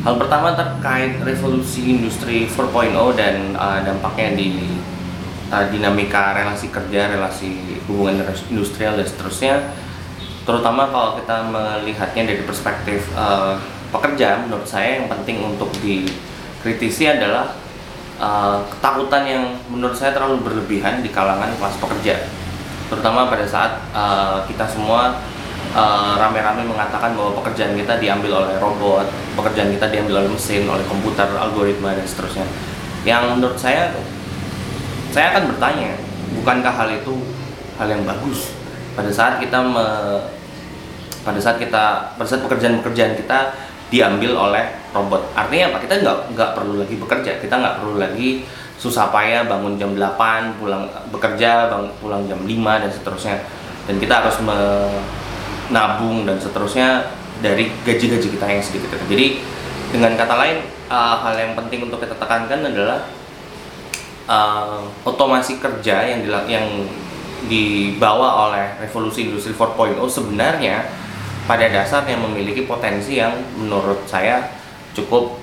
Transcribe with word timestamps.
Hal 0.00 0.16
pertama 0.16 0.56
terkait 0.56 1.20
revolusi 1.20 1.92
industri 1.92 2.48
4.0 2.48 2.96
dan 3.20 3.52
uh, 3.52 3.84
dampaknya 3.84 4.32
di 4.32 4.80
uh, 5.52 5.68
dinamika 5.68 6.32
relasi 6.32 6.72
kerja, 6.72 7.12
relasi 7.12 7.76
hubungan 7.84 8.24
industrial 8.48 8.96
dan 8.96 9.04
seterusnya. 9.04 9.54
Terutama 10.48 10.88
kalau 10.88 11.20
kita 11.20 11.36
melihatnya 11.52 12.32
dari 12.32 12.42
perspektif 12.48 13.12
uh, 13.12 13.60
pekerja, 13.92 14.40
menurut 14.40 14.64
saya 14.64 15.04
yang 15.04 15.06
penting 15.12 15.44
untuk 15.44 15.68
dikritisi 15.84 17.04
adalah 17.04 17.52
uh, 18.16 18.64
ketakutan 18.72 19.28
yang 19.28 19.44
menurut 19.68 19.92
saya 19.92 20.16
terlalu 20.16 20.40
berlebihan 20.40 21.04
di 21.04 21.12
kalangan 21.12 21.52
kelas 21.60 21.76
pekerja. 21.76 22.24
Terutama 22.88 23.28
pada 23.28 23.44
saat 23.44 23.84
uh, 23.92 24.48
kita 24.48 24.64
semua 24.64 25.20
rame 25.70 26.18
rame-rame 26.18 26.66
mengatakan 26.66 27.14
bahwa 27.14 27.38
pekerjaan 27.42 27.78
kita 27.78 28.02
diambil 28.02 28.42
oleh 28.42 28.58
robot, 28.58 29.06
pekerjaan 29.38 29.70
kita 29.70 29.86
diambil 29.86 30.26
oleh 30.26 30.30
mesin, 30.34 30.66
oleh 30.66 30.82
komputer, 30.90 31.30
algoritma 31.30 31.94
dan 31.94 32.02
seterusnya. 32.02 32.46
Yang 33.06 33.22
menurut 33.38 33.58
saya, 33.58 33.94
saya 35.14 35.30
akan 35.34 35.54
bertanya, 35.54 35.94
bukankah 36.42 36.74
hal 36.74 36.88
itu 36.90 37.14
hal 37.78 37.86
yang 37.86 38.02
bagus 38.02 38.52
pada 38.98 39.10
saat 39.14 39.38
kita 39.38 39.58
me, 39.62 39.86
pada 41.22 41.38
saat 41.38 41.56
kita 41.62 42.14
pada 42.18 42.28
saat 42.28 42.42
pekerjaan-pekerjaan 42.44 43.14
kita 43.14 43.54
diambil 43.90 44.50
oleh 44.50 44.64
robot. 44.90 45.22
Artinya 45.34 45.74
apa? 45.74 45.78
Kita 45.86 45.94
nggak 46.02 46.18
nggak 46.34 46.50
perlu 46.58 46.74
lagi 46.82 46.94
bekerja, 46.98 47.32
kita 47.38 47.54
nggak 47.54 47.74
perlu 47.82 47.94
lagi 47.98 48.44
susah 48.80 49.12
payah 49.12 49.44
bangun 49.44 49.76
jam 49.76 49.92
8, 49.92 50.56
pulang 50.56 50.88
bekerja, 51.12 51.68
bang, 51.68 51.84
pulang 52.00 52.24
jam 52.24 52.40
5 52.42 52.82
dan 52.82 52.90
seterusnya. 52.90 53.36
Dan 53.84 54.00
kita 54.00 54.24
harus 54.24 54.36
me, 54.40 54.56
nabung 55.70 56.26
dan 56.26 56.36
seterusnya 56.36 57.10
dari 57.40 57.72
gaji-gaji 57.86 58.28
kita 58.36 58.46
yang 58.46 58.62
sedikit 58.62 58.90
itu. 58.94 59.06
Jadi 59.10 59.26
dengan 59.90 60.14
kata 60.14 60.34
lain 60.36 60.58
uh, 60.90 61.16
hal 61.24 61.34
yang 61.34 61.52
penting 61.58 61.86
untuk 61.86 61.98
kita 62.02 62.14
tekankan 62.14 62.62
adalah 62.66 63.06
uh, 64.30 64.82
otomasi 65.02 65.58
kerja 65.58 66.06
yang 66.06 66.20
yang 66.46 66.66
dibawa 67.48 68.50
oleh 68.50 68.76
revolusi 68.84 69.32
industri 69.32 69.56
4.0 69.56 69.96
sebenarnya 70.04 70.84
pada 71.48 71.66
dasarnya 71.72 72.20
memiliki 72.20 72.68
potensi 72.68 73.16
yang 73.16 73.32
menurut 73.56 74.04
saya 74.04 74.44
cukup 74.92 75.40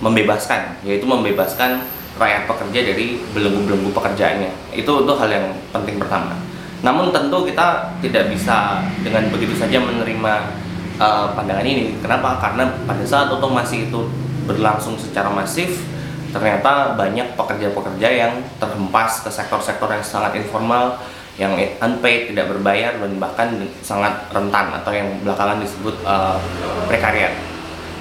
membebaskan 0.00 0.80
yaitu 0.80 1.04
membebaskan 1.04 1.84
rakyat 2.16 2.48
pekerja 2.48 2.80
dari 2.92 3.20
belenggu-belenggu 3.36 3.92
pekerjaannya 3.92 4.52
itu 4.72 4.88
itu 4.88 5.12
hal 5.12 5.28
yang 5.28 5.46
penting 5.76 6.00
pertama 6.00 6.32
namun 6.86 7.10
tentu 7.10 7.42
kita 7.42 7.98
tidak 7.98 8.30
bisa 8.30 8.78
dengan 9.02 9.26
begitu 9.34 9.58
saja 9.58 9.82
menerima 9.82 10.32
uh, 11.02 11.34
pandangan 11.34 11.66
ini. 11.66 11.98
Kenapa? 11.98 12.38
Karena 12.38 12.70
pada 12.86 13.02
saat 13.02 13.26
otomasi 13.26 13.90
itu 13.90 14.06
berlangsung 14.46 14.94
secara 14.94 15.26
masif, 15.26 15.82
ternyata 16.30 16.94
banyak 16.94 17.34
pekerja-pekerja 17.34 18.06
yang 18.06 18.32
terhempas 18.62 19.26
ke 19.26 19.30
sektor-sektor 19.34 19.90
yang 19.90 20.06
sangat 20.06 20.38
informal, 20.38 21.02
yang 21.34 21.58
unpaid, 21.82 22.30
tidak 22.30 22.54
berbayar, 22.54 22.94
dan 23.02 23.12
bahkan 23.18 23.48
sangat 23.82 24.22
rentan 24.30 24.70
atau 24.78 24.94
yang 24.94 25.10
belakangan 25.26 25.58
disebut 25.58 26.06
uh, 26.06 26.38
prekariat. 26.86 27.34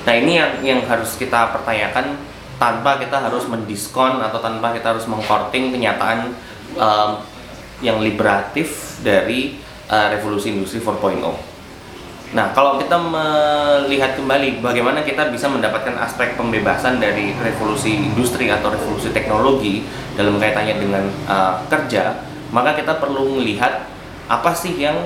Nah 0.05 0.14
ini 0.14 0.38
yang 0.38 0.52
yang 0.61 0.80
harus 0.86 1.17
kita 1.17 1.58
pertanyakan 1.58 2.22
tanpa 2.61 3.02
kita 3.02 3.17
harus 3.17 3.49
mendiskon 3.49 4.22
atau 4.22 4.38
tanpa 4.38 4.77
kita 4.77 4.94
harus 4.94 5.09
mengkorting 5.09 5.73
kenyataan 5.73 6.38
uh, 6.77 7.17
yang 7.83 7.99
liberatif 7.99 8.99
dari 9.03 9.59
uh, 9.91 10.07
revolusi 10.13 10.55
industri 10.55 10.79
4.0. 10.79 11.55
Nah, 12.35 12.51
kalau 12.51 12.75
kita 12.81 12.99
melihat 12.99 14.19
kembali 14.19 14.59
bagaimana 14.59 15.07
kita 15.07 15.31
bisa 15.31 15.47
mendapatkan 15.47 15.95
aspek 16.03 16.35
pembebasan 16.35 16.99
dari 16.99 17.31
revolusi 17.37 17.95
industri 17.95 18.52
atau 18.52 18.75
revolusi 18.75 19.14
teknologi 19.15 19.87
dalam 20.19 20.35
kaitannya 20.35 20.75
dengan 20.75 21.03
uh, 21.31 21.64
kerja, 21.71 22.19
maka 22.52 22.75
kita 22.75 22.99
perlu 22.99 23.39
melihat 23.39 23.87
apa 24.27 24.52
sih 24.52 24.75
yang 24.75 25.05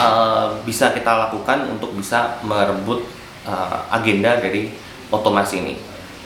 uh, 0.00 0.56
bisa 0.64 0.94
kita 0.96 1.28
lakukan 1.28 1.66
untuk 1.66 1.92
bisa 1.92 2.40
merebut 2.46 3.04
uh, 3.44 3.84
agenda 3.92 4.38
dari 4.38 4.72
otomasi 5.12 5.60
ini. 5.60 5.74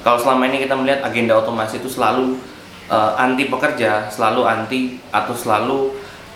Kalau 0.07 0.23
selama 0.23 0.47
ini 0.47 0.63
kita 0.63 0.79
melihat 0.79 1.03
agenda 1.03 1.35
otomasi 1.35 1.83
itu 1.83 1.91
selalu 1.91 2.39
uh, 2.91 3.15
anti 3.19 3.51
pekerja, 3.51 4.07
selalu 4.11 4.43
anti 4.47 4.81
atau 5.11 5.35
selalu 5.35 5.79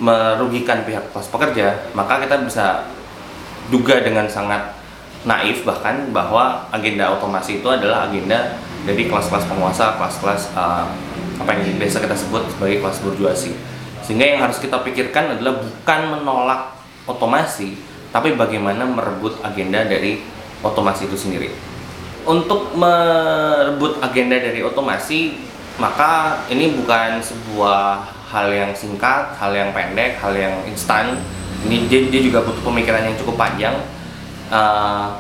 merugikan 0.01 0.83
pihak 0.89 1.13
kelas 1.13 1.29
pekerja, 1.29 1.77
maka 1.93 2.25
kita 2.25 2.41
bisa 2.41 2.89
duga 3.69 4.01
dengan 4.01 4.25
sangat 4.27 4.81
naif 5.29 5.69
bahkan 5.69 6.09
bahwa 6.17 6.65
agenda 6.73 7.13
otomasi 7.13 7.61
itu 7.61 7.69
adalah 7.69 8.09
agenda 8.09 8.57
dari 8.89 9.05
kelas-kelas 9.05 9.45
penguasa, 9.45 10.01
kelas-kelas 10.01 10.57
uh, 10.57 10.89
apa 11.37 11.51
yang 11.57 11.77
biasa 11.77 12.01
kita 12.01 12.17
sebut 12.17 12.49
sebagai 12.49 12.81
kelas 12.81 12.99
burjuasi. 13.05 13.53
Sehingga 14.01 14.25
yang 14.25 14.41
harus 14.41 14.57
kita 14.57 14.81
pikirkan 14.81 15.37
adalah 15.37 15.61
bukan 15.61 16.01
menolak 16.17 16.73
otomasi, 17.05 17.77
tapi 18.09 18.33
bagaimana 18.35 18.89
merebut 18.89 19.37
agenda 19.45 19.85
dari 19.85 20.25
otomasi 20.65 21.07
itu 21.13 21.17
sendiri. 21.21 21.49
Untuk 22.25 22.73
merebut 22.77 24.01
agenda 24.01 24.41
dari 24.41 24.65
otomasi, 24.65 25.50
maka 25.81 26.45
ini 26.53 26.77
bukan 26.77 27.19
sebuah 27.25 28.05
hal 28.31 28.47
yang 28.53 28.71
singkat, 28.77 29.35
hal 29.41 29.51
yang 29.51 29.73
pendek, 29.73 30.21
hal 30.21 30.37
yang 30.37 30.55
instan. 30.69 31.19
Ini 31.67 31.89
dia, 31.91 32.07
dia 32.13 32.21
juga 32.23 32.45
butuh 32.45 32.63
pemikiran 32.63 33.03
yang 33.03 33.17
cukup 33.19 33.41
panjang. 33.41 33.75
Uh, 34.53 35.17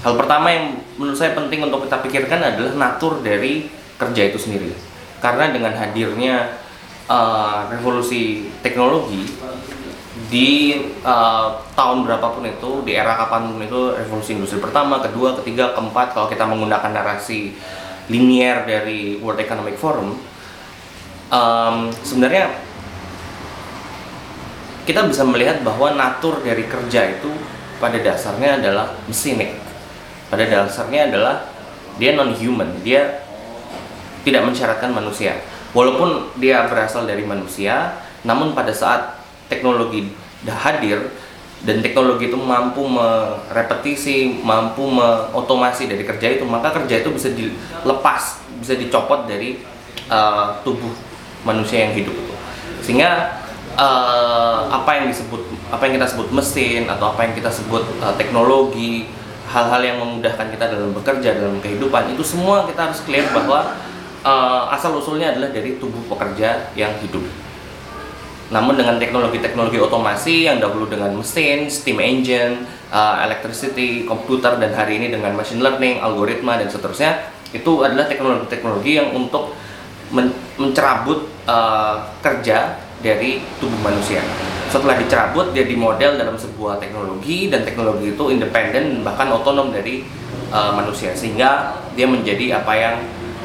hal 0.00 0.14
pertama 0.14 0.48
yang 0.54 0.78
menurut 0.96 1.18
saya 1.18 1.34
penting 1.34 1.66
untuk 1.66 1.84
kita 1.84 2.00
pikirkan 2.00 2.40
adalah 2.40 2.72
natur 2.78 3.20
dari 3.20 3.68
kerja 3.98 4.32
itu 4.32 4.38
sendiri. 4.38 4.70
Karena 5.18 5.50
dengan 5.50 5.74
hadirnya 5.76 6.56
uh, 7.10 7.68
revolusi 7.68 8.48
teknologi 8.62 9.26
di 10.30 10.78
uh, 11.02 11.58
tahun 11.74 12.06
berapapun 12.06 12.46
itu, 12.46 12.86
di 12.86 12.94
era 12.94 13.18
kapan 13.18 13.50
pun 13.50 13.62
itu, 13.62 13.80
revolusi 13.98 14.38
industri 14.38 14.62
pertama, 14.62 15.02
kedua, 15.02 15.34
ketiga, 15.42 15.74
keempat, 15.74 16.14
kalau 16.14 16.30
kita 16.30 16.46
menggunakan 16.46 16.90
narasi 16.90 17.54
linier 18.08 18.64
dari 18.68 19.16
World 19.20 19.40
Economic 19.40 19.76
Forum 19.80 20.16
um, 21.32 21.76
sebenarnya 22.04 22.52
kita 24.84 25.08
bisa 25.08 25.24
melihat 25.24 25.64
bahwa 25.64 25.96
natur 25.96 26.44
dari 26.44 26.68
kerja 26.68 27.16
itu 27.16 27.32
pada 27.80 27.96
dasarnya 28.00 28.60
adalah 28.60 28.92
mesinik 29.08 29.56
pada 30.28 30.44
dasarnya 30.50 31.08
adalah 31.12 31.46
dia 31.96 32.18
non 32.18 32.34
human 32.34 32.82
dia 32.82 33.22
tidak 34.24 34.42
mensyaratkan 34.48 34.90
manusia. 34.90 35.36
Walaupun 35.76 36.34
dia 36.40 36.64
berasal 36.66 37.04
dari 37.04 37.22
manusia 37.22 38.02
namun 38.24 38.56
pada 38.56 38.72
saat 38.72 39.20
teknologi 39.52 40.10
hadir 40.48 41.12
dan 41.64 41.80
teknologi 41.80 42.28
itu 42.28 42.36
mampu 42.36 42.84
merepetisi, 42.84 44.36
mampu 44.44 44.84
mengotomasi 44.84 45.88
dari 45.88 46.04
kerja 46.04 46.36
itu, 46.36 46.44
maka 46.44 46.68
kerja 46.76 47.00
itu 47.00 47.08
bisa 47.08 47.32
dilepas, 47.32 48.44
bisa 48.60 48.76
dicopot 48.76 49.24
dari 49.24 49.64
uh, 50.12 50.60
tubuh 50.60 50.92
manusia 51.48 51.88
yang 51.88 51.96
hidup 51.96 52.12
itu. 52.12 52.34
Sehingga 52.84 53.40
uh, 53.80 54.68
apa 54.68 55.00
yang 55.00 55.06
disebut 55.08 55.40
apa 55.72 55.88
yang 55.88 55.96
kita 55.96 56.08
sebut 56.12 56.28
mesin 56.36 56.84
atau 56.84 57.16
apa 57.16 57.24
yang 57.24 57.32
kita 57.32 57.48
sebut 57.48 57.84
uh, 58.04 58.12
teknologi, 58.20 59.08
hal-hal 59.48 59.80
yang 59.80 59.96
memudahkan 60.04 60.52
kita 60.52 60.68
dalam 60.68 60.92
bekerja, 60.92 61.32
dalam 61.32 61.64
kehidupan 61.64 62.12
itu 62.12 62.20
semua 62.20 62.68
kita 62.68 62.92
harus 62.92 63.00
clear 63.08 63.24
bahwa 63.32 63.72
uh, 64.20 64.68
asal 64.68 65.00
usulnya 65.00 65.32
adalah 65.32 65.48
dari 65.48 65.80
tubuh 65.80 66.04
pekerja 66.12 66.68
yang 66.76 66.92
hidup. 67.00 67.24
Namun 68.52 68.76
dengan 68.76 69.00
teknologi-teknologi 69.00 69.80
otomasi 69.80 70.44
yang 70.44 70.60
dahulu 70.60 70.84
dengan 70.84 71.16
mesin, 71.16 71.64
steam 71.72 71.96
engine, 71.96 72.68
uh, 72.92 73.24
electricity, 73.24 74.04
komputer 74.04 74.60
dan 74.60 74.76
hari 74.76 75.00
ini 75.00 75.08
dengan 75.08 75.32
machine 75.32 75.64
learning, 75.64 76.04
algoritma 76.04 76.60
dan 76.60 76.68
seterusnya, 76.68 77.32
itu 77.56 77.80
adalah 77.80 78.04
teknologi-teknologi 78.04 79.00
yang 79.00 79.08
untuk 79.16 79.56
men 80.12 80.28
mencerabut 80.60 81.24
uh, 81.48 82.04
kerja 82.20 82.76
dari 83.00 83.40
tubuh 83.56 83.80
manusia. 83.80 84.20
Setelah 84.68 85.00
dicerabut, 85.00 85.56
dia 85.56 85.64
dimodel 85.64 86.20
dalam 86.20 86.36
sebuah 86.36 86.76
teknologi 86.76 87.48
dan 87.48 87.64
teknologi 87.64 88.12
itu 88.12 88.24
independen 88.28 89.00
bahkan 89.00 89.32
otonom 89.32 89.72
dari 89.72 90.04
uh, 90.52 90.72
manusia 90.76 91.16
sehingga 91.16 91.80
dia 91.96 92.04
menjadi 92.04 92.60
apa 92.60 92.72
yang 92.76 92.96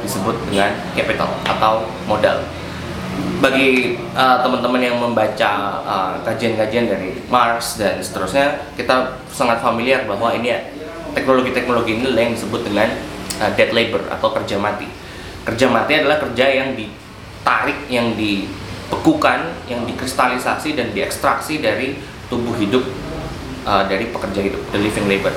disebut 0.04 0.36
dengan 0.48 0.72
capital 0.96 1.28
atau 1.44 1.84
modal 2.08 2.40
bagi 3.40 3.96
uh, 4.16 4.44
teman-teman 4.44 4.82
yang 4.84 4.98
membaca 5.00 5.52
uh, 5.88 6.14
kajian-kajian 6.28 6.92
dari 6.92 7.16
Mars 7.32 7.80
dan 7.80 8.04
seterusnya, 8.04 8.68
kita 8.76 9.16
sangat 9.32 9.64
familiar 9.64 10.04
bahwa 10.04 10.36
ini 10.36 10.52
teknologi-teknologi 11.16 12.04
ini 12.04 12.12
yang 12.12 12.36
disebut 12.36 12.68
dengan 12.68 12.92
uh, 13.40 13.52
dead 13.56 13.72
labor 13.72 14.04
atau 14.12 14.36
kerja 14.36 14.60
mati. 14.60 14.88
Kerja 15.48 15.72
mati 15.72 15.96
adalah 15.96 16.20
kerja 16.20 16.46
yang 16.52 16.76
ditarik, 16.76 17.88
yang 17.88 18.14
dibekukan, 18.20 19.56
yang 19.72 19.88
dikristalisasi 19.88 20.76
dan 20.76 20.92
diekstraksi 20.92 21.64
dari 21.64 21.96
tubuh 22.28 22.54
hidup 22.60 22.84
uh, 23.64 23.88
dari 23.88 24.12
pekerja 24.12 24.44
hidup, 24.44 24.62
the 24.76 24.80
living 24.84 25.08
labor. 25.08 25.32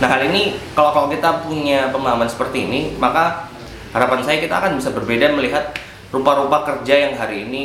Nah 0.00 0.08
hal 0.08 0.22
ini 0.32 0.56
kalau 0.72 0.96
kalau 0.96 1.08
kita 1.12 1.44
punya 1.44 1.92
pemahaman 1.92 2.30
seperti 2.30 2.64
ini, 2.64 2.80
maka 2.96 3.50
harapan 3.92 4.22
saya 4.24 4.38
kita 4.40 4.54
akan 4.56 4.78
bisa 4.78 4.94
berbeda 4.94 5.34
melihat 5.36 5.76
rupa-rupa 6.10 6.66
kerja 6.66 7.08
yang 7.08 7.14
hari 7.18 7.46
ini 7.46 7.62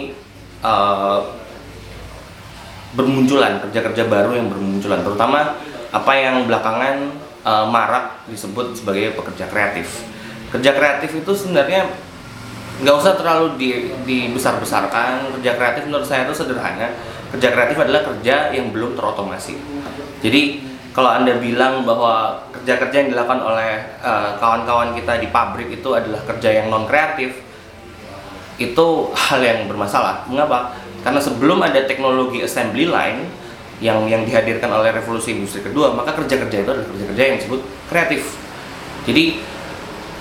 uh, 0.61 1.21
bermunculan 2.95 3.59
kerja-kerja 3.67 4.07
baru 4.07 4.39
yang 4.39 4.47
bermunculan, 4.47 5.03
terutama 5.03 5.59
apa 5.91 6.11
yang 6.15 6.47
belakangan 6.47 7.11
uh, 7.43 7.65
marak 7.67 8.23
disebut 8.31 8.77
sebagai 8.77 9.13
pekerja 9.17 9.45
kreatif. 9.51 10.05
Kerja 10.53 10.71
kreatif 10.71 11.11
itu 11.11 11.31
sebenarnya 11.35 11.91
nggak 12.79 12.95
usah 12.95 13.19
terlalu 13.19 13.59
di, 13.59 13.69
dibesar-besarkan. 14.07 15.35
Kerja 15.39 15.51
kreatif 15.59 15.83
menurut 15.87 16.07
saya 16.07 16.27
itu 16.27 16.35
sederhana. 16.35 16.91
Kerja 17.35 17.51
kreatif 17.51 17.77
adalah 17.79 18.01
kerja 18.07 18.55
yang 18.55 18.71
belum 18.71 18.95
terotomasi. 18.95 19.59
Jadi 20.23 20.63
kalau 20.95 21.11
anda 21.11 21.35
bilang 21.35 21.83
bahwa 21.83 22.39
kerja-kerja 22.55 23.03
yang 23.03 23.09
dilakukan 23.11 23.43
oleh 23.43 23.99
kawan 23.99 24.31
eh, 24.31 24.31
kawan-kawan 24.39 24.89
kita 24.95 25.13
di 25.19 25.27
pabrik 25.27 25.67
itu 25.67 25.89
adalah 25.91 26.23
kerja 26.23 26.63
yang 26.63 26.71
non 26.71 26.87
kreatif, 26.87 27.43
itu 28.55 28.87
hal 29.11 29.39
yang 29.43 29.67
bermasalah. 29.67 30.23
Mengapa? 30.31 30.75
Karena 31.03 31.19
sebelum 31.21 31.61
ada 31.61 31.85
teknologi 31.85 32.41
assembly 32.41 32.89
line 32.89 33.29
yang 33.83 34.07
yang 34.07 34.23
dihadirkan 34.23 34.71
oleh 34.71 34.95
revolusi 34.95 35.35
industri 35.35 35.61
kedua, 35.61 35.91
maka 35.91 36.15
kerja-kerja 36.15 36.63
itu 36.63 36.69
adalah 36.71 36.87
kerja-kerja 36.87 37.21
yang 37.21 37.37
disebut 37.43 37.61
kreatif. 37.91 38.21
Jadi 39.05 39.43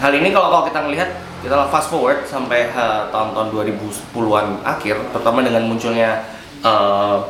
hal 0.02 0.12
ini 0.12 0.28
kalau 0.34 0.50
kalau 0.50 0.64
kita 0.66 0.80
melihat 0.84 1.08
kita 1.40 1.54
fast 1.70 1.88
forward 1.92 2.26
sampai 2.26 2.72
uh, 2.74 3.08
tahun-tahun 3.14 3.48
2010-an 3.52 4.46
akhir, 4.64 4.96
terutama 5.14 5.44
dengan 5.44 5.62
munculnya 5.68 6.24
uh, 6.64 7.20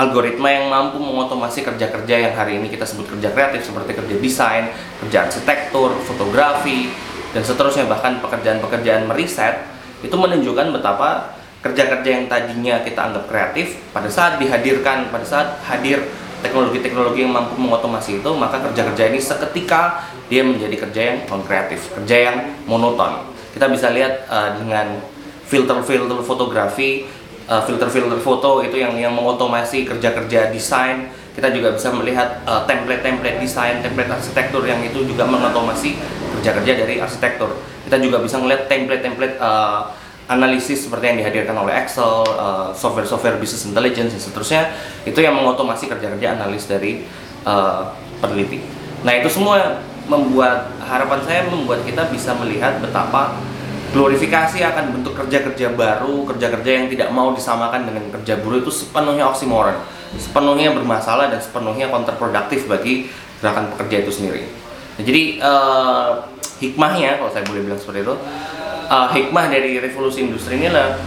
algoritma 0.00 0.48
yang 0.48 0.72
mampu 0.72 0.96
mengotomasi 0.96 1.60
kerja-kerja 1.60 2.30
yang 2.30 2.32
hari 2.32 2.56
ini 2.56 2.72
kita 2.72 2.88
sebut 2.88 3.04
kerja 3.04 3.28
kreatif 3.36 3.68
seperti 3.68 3.92
kerja 3.92 4.16
desain, 4.16 4.64
kerja 5.04 5.28
arsitektur, 5.28 5.92
fotografi, 6.08 6.88
dan 7.36 7.44
seterusnya 7.44 7.84
bahkan 7.84 8.18
pekerjaan-pekerjaan 8.24 9.04
meriset 9.04 9.60
itu 10.00 10.16
menunjukkan 10.16 10.72
betapa 10.72 11.36
kerja-kerja 11.60 12.08
yang 12.08 12.24
tadinya 12.26 12.80
kita 12.80 13.00
anggap 13.12 13.24
kreatif 13.28 13.76
pada 13.92 14.08
saat 14.08 14.40
dihadirkan 14.40 15.12
pada 15.12 15.24
saat 15.28 15.60
hadir 15.68 16.00
teknologi-teknologi 16.40 17.28
yang 17.28 17.36
mampu 17.36 17.60
mengotomasi 17.60 18.24
itu 18.24 18.30
maka 18.32 18.64
kerja-kerja 18.64 19.12
ini 19.12 19.20
seketika 19.20 20.08
dia 20.32 20.40
menjadi 20.40 20.88
kerja 20.88 21.00
yang 21.12 21.16
non 21.28 21.44
kreatif 21.44 21.92
kerja 21.92 22.16
yang 22.32 22.36
monoton. 22.64 23.28
Kita 23.52 23.68
bisa 23.68 23.92
lihat 23.92 24.24
uh, 24.30 24.56
dengan 24.56 25.04
filter-filter 25.44 26.16
fotografi 26.24 27.04
uh, 27.50 27.60
filter-filter 27.66 28.16
foto 28.24 28.64
itu 28.64 28.80
yang 28.80 28.96
yang 28.96 29.12
mengotomasi 29.12 29.84
kerja-kerja 29.84 30.48
desain. 30.48 31.12
Kita 31.36 31.52
juga 31.52 31.76
bisa 31.76 31.92
melihat 31.92 32.40
uh, 32.48 32.64
template-template 32.64 33.36
desain 33.36 33.84
template 33.84 34.08
arsitektur 34.08 34.64
yang 34.64 34.80
itu 34.80 35.04
juga 35.04 35.28
mengotomasi 35.28 36.00
kerja-kerja 36.40 36.72
dari 36.88 37.04
arsitektur 37.04 37.52
kita 37.90 37.98
juga 37.98 38.22
bisa 38.22 38.38
melihat 38.38 38.70
template-template 38.70 39.34
uh, 39.42 39.90
analisis 40.30 40.86
seperti 40.86 41.10
yang 41.10 41.18
dihadirkan 41.26 41.58
oleh 41.58 41.74
Excel, 41.74 42.22
uh, 42.22 42.70
software-software 42.70 43.42
business 43.42 43.66
intelligence 43.66 44.14
dan 44.14 44.22
seterusnya 44.22 44.62
itu 45.02 45.18
yang 45.18 45.34
mengotomasi 45.34 45.90
kerja-kerja 45.90 46.38
analis 46.38 46.70
dari 46.70 47.02
uh, 47.42 47.90
peneliti. 48.22 48.62
Nah 49.02 49.18
itu 49.18 49.26
semua 49.26 49.82
membuat 50.06 50.70
harapan 50.86 51.18
saya 51.26 51.50
membuat 51.50 51.82
kita 51.82 52.06
bisa 52.14 52.30
melihat 52.38 52.78
betapa 52.78 53.34
glorifikasi 53.90 54.62
akan 54.62 54.94
bentuk 54.94 55.18
kerja-kerja 55.18 55.74
baru, 55.74 56.30
kerja-kerja 56.30 56.70
yang 56.70 56.86
tidak 56.86 57.10
mau 57.10 57.34
disamakan 57.34 57.90
dengan 57.90 58.06
kerja 58.14 58.38
buruh 58.38 58.62
itu 58.62 58.70
sepenuhnya 58.70 59.26
oksimoron, 59.26 59.82
sepenuhnya 60.14 60.70
bermasalah 60.78 61.26
dan 61.26 61.42
sepenuhnya 61.42 61.90
kontraproduktif 61.90 62.70
bagi 62.70 63.10
gerakan 63.42 63.74
pekerja 63.74 64.06
itu 64.06 64.14
sendiri. 64.14 64.59
Nah, 65.00 65.08
jadi 65.08 65.40
uh, 65.40 66.20
hikmahnya 66.60 67.16
kalau 67.16 67.32
saya 67.32 67.40
boleh 67.48 67.64
bilang 67.64 67.80
seperti 67.80 68.04
itu 68.04 68.12
uh, 68.92 69.08
hikmah 69.08 69.48
dari 69.48 69.80
revolusi 69.80 70.28
industri 70.28 70.60
ini 70.60 70.68
adalah 70.68 71.00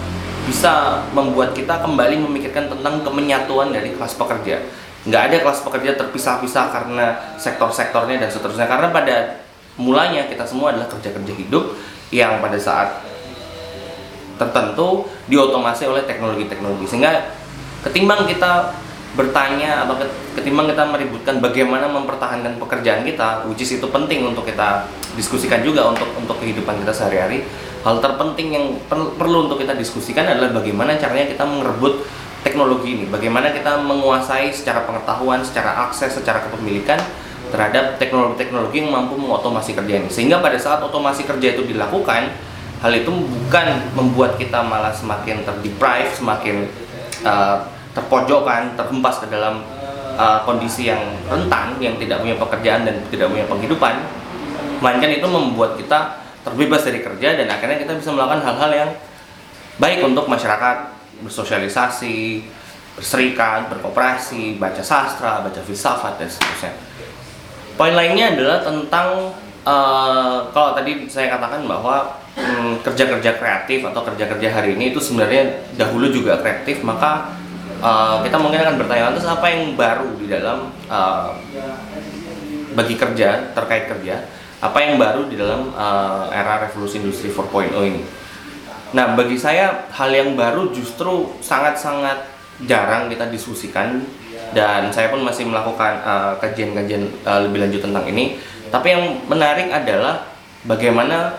bisa 0.50 1.06
membuat 1.14 1.54
kita 1.54 1.78
kembali 1.78 2.26
memikirkan 2.26 2.74
tentang 2.74 3.06
kemenyatuan 3.06 3.70
dari 3.70 3.94
kelas 3.94 4.18
pekerja. 4.18 4.66
Nggak 5.06 5.22
ada 5.30 5.38
kelas 5.46 5.60
pekerja 5.62 5.94
terpisah-pisah 5.94 6.66
karena 6.74 7.38
sektor-sektornya 7.38 8.18
dan 8.18 8.34
seterusnya. 8.34 8.66
Karena 8.66 8.90
pada 8.90 9.46
mulanya 9.78 10.26
kita 10.26 10.42
semua 10.42 10.74
adalah 10.74 10.90
kerja-kerja 10.90 11.34
hidup 11.38 11.78
yang 12.10 12.42
pada 12.42 12.58
saat 12.58 12.98
tertentu 14.42 15.06
diotomasi 15.30 15.86
oleh 15.86 16.02
teknologi-teknologi. 16.10 16.90
Sehingga 16.90 17.30
ketimbang 17.86 18.26
kita 18.26 18.74
bertanya 19.14 19.86
atau 19.86 19.94
ketimbang 20.34 20.74
kita 20.74 20.90
meributkan 20.90 21.38
bagaimana 21.38 21.86
mempertahankan 21.86 22.58
pekerjaan 22.58 23.06
kita, 23.06 23.46
which 23.46 23.62
is 23.62 23.78
itu 23.78 23.86
penting 23.90 24.26
untuk 24.26 24.46
kita 24.50 24.90
diskusikan 25.14 25.62
juga 25.62 25.86
untuk 25.86 26.10
untuk 26.18 26.42
kehidupan 26.42 26.82
kita 26.82 26.90
sehari-hari 26.90 27.46
hal 27.84 28.00
terpenting 28.00 28.56
yang 28.56 28.66
per 28.88 28.98
perlu 29.20 29.46
untuk 29.46 29.60
kita 29.60 29.76
diskusikan 29.76 30.24
adalah 30.26 30.56
bagaimana 30.56 30.96
caranya 30.96 31.28
kita 31.30 31.44
merebut 31.44 32.08
teknologi 32.44 33.00
ini, 33.00 33.06
bagaimana 33.08 33.56
kita 33.56 33.80
menguasai 33.80 34.52
secara 34.52 34.84
pengetahuan, 34.84 35.40
secara 35.44 35.88
akses, 35.88 36.12
secara 36.20 36.44
kepemilikan 36.44 37.00
terhadap 37.56 37.96
teknologi-teknologi 38.02 38.84
yang 38.84 38.92
mampu 38.92 39.16
mengotomasi 39.16 39.72
kerja 39.78 40.04
ini. 40.04 40.10
Sehingga 40.12 40.44
pada 40.44 40.60
saat 40.60 40.84
otomasi 40.84 41.24
kerja 41.24 41.56
itu 41.56 41.64
dilakukan, 41.64 42.36
hal 42.84 42.92
itu 42.92 43.12
bukan 43.12 43.68
membuat 43.96 44.36
kita 44.36 44.60
malah 44.60 44.92
semakin 44.92 45.48
terdeprive, 45.48 46.12
semakin 46.12 46.68
uh, 47.24 47.64
terpojokkan, 47.94 48.74
terhempas 48.74 49.22
ke 49.22 49.28
dalam 49.30 49.62
uh, 50.18 50.42
kondisi 50.44 50.90
yang 50.90 51.02
rentan, 51.30 51.78
yang 51.78 51.96
tidak 52.02 52.22
punya 52.22 52.36
pekerjaan 52.38 52.82
dan 52.86 52.96
tidak 53.10 53.30
punya 53.30 53.46
penghidupan, 53.46 53.96
melainkan 54.82 55.12
itu 55.14 55.28
membuat 55.30 55.78
kita 55.78 56.20
terbebas 56.44 56.84
dari 56.84 57.00
kerja 57.00 57.40
dan 57.40 57.48
akhirnya 57.48 57.78
kita 57.80 57.94
bisa 57.96 58.10
melakukan 58.12 58.44
hal-hal 58.44 58.72
yang 58.74 58.92
baik 59.80 60.04
untuk 60.04 60.28
masyarakat 60.28 60.92
bersosialisasi, 61.24 62.44
berserikat, 63.00 63.72
berkooperasi, 63.72 64.60
baca 64.60 64.84
sastra, 64.84 65.42
baca 65.42 65.62
filsafat 65.64 66.20
dan 66.20 66.30
seterusnya. 66.30 66.74
Poin 67.74 67.96
lainnya 67.96 68.38
adalah 68.38 68.62
tentang 68.62 69.34
uh, 69.66 70.46
kalau 70.54 70.78
tadi 70.78 71.10
saya 71.10 71.34
katakan 71.34 71.66
bahwa 71.66 72.22
hmm, 72.38 72.86
kerja-kerja 72.86 73.34
hmm, 73.34 73.40
kreatif 73.40 73.80
atau 73.82 74.02
kerja-kerja 74.06 74.50
hari 74.54 74.78
ini 74.78 74.94
itu 74.94 75.02
sebenarnya 75.02 75.74
dahulu 75.74 76.12
juga 76.14 76.38
kreatif, 76.38 76.86
maka 76.86 77.34
uh, 77.84 78.24
kita 78.24 78.40
mungkin 78.40 78.64
akan 78.64 78.76
bertanya 78.80 79.12
lantas 79.12 79.28
apa 79.28 79.46
yang 79.52 79.76
baru 79.76 80.16
di 80.16 80.32
dalam 80.32 80.72
uh, 80.88 81.36
bagi 82.74 82.96
kerja 82.96 83.54
terkait 83.54 83.92
kerja 83.92 84.24
apa 84.64 84.80
yang 84.80 84.96
baru 84.96 85.28
di 85.28 85.36
dalam 85.36 85.76
uh, 85.76 86.32
era 86.32 86.64
revolusi 86.64 87.04
industri 87.04 87.28
4.0 87.28 87.76
ini. 87.84 88.00
Nah, 88.96 89.12
bagi 89.12 89.36
saya 89.36 89.92
hal 89.92 90.08
yang 90.16 90.40
baru 90.40 90.72
justru 90.72 91.36
sangat-sangat 91.44 92.24
jarang 92.64 93.12
kita 93.12 93.28
diskusikan 93.28 94.00
dan 94.56 94.88
saya 94.94 95.12
pun 95.12 95.20
masih 95.20 95.52
melakukan 95.52 96.00
uh, 96.08 96.40
kajian-kajian 96.40 97.12
uh, 97.28 97.44
lebih 97.44 97.68
lanjut 97.68 97.84
tentang 97.84 98.08
ini. 98.08 98.40
Tapi 98.72 98.88
yang 98.88 99.04
menarik 99.28 99.68
adalah 99.68 100.24
bagaimana 100.64 101.36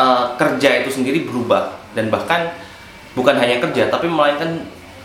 uh, 0.00 0.32
kerja 0.40 0.80
itu 0.80 0.88
sendiri 0.88 1.28
berubah 1.28 1.76
dan 1.92 2.08
bahkan 2.08 2.48
bukan 3.12 3.36
hanya 3.38 3.60
kerja 3.60 3.92
tapi 3.92 4.08
melainkan 4.08 4.64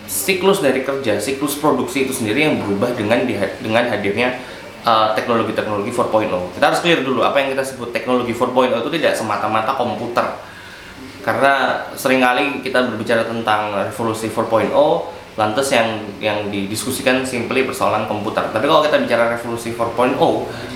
siklus 0.10 0.66
dari 0.66 0.82
kerja, 0.82 1.22
siklus 1.22 1.62
produksi 1.62 2.10
itu 2.10 2.14
sendiri 2.18 2.50
yang 2.50 2.58
berubah 2.66 2.98
dengan 2.98 3.22
dengan 3.62 3.86
hadirnya 3.88 4.58
Uh, 4.80 5.12
teknologi-teknologi 5.12 5.92
uh, 5.92 6.08
4.0. 6.08 6.56
Kita 6.56 6.72
harus 6.72 6.80
clear 6.80 7.04
dulu 7.04 7.20
apa 7.20 7.36
yang 7.44 7.52
kita 7.52 7.68
sebut 7.68 7.92
teknologi 7.92 8.32
4.0 8.32 8.80
itu 8.80 8.92
tidak 8.96 9.12
semata-mata 9.12 9.76
komputer. 9.76 10.40
Karena 11.20 11.84
sering 12.00 12.24
kali 12.24 12.64
kita 12.64 12.88
berbicara 12.88 13.28
tentang 13.28 13.76
revolusi 13.76 14.32
4.0 14.32 14.72
lantas 15.36 15.68
yang 15.76 16.00
yang 16.24 16.48
didiskusikan 16.48 17.28
simply 17.28 17.68
persoalan 17.68 18.08
komputer. 18.08 18.56
Tapi 18.56 18.72
kalau 18.72 18.80
kita 18.80 19.04
bicara 19.04 19.36
revolusi 19.36 19.76
4.0, 19.76 20.16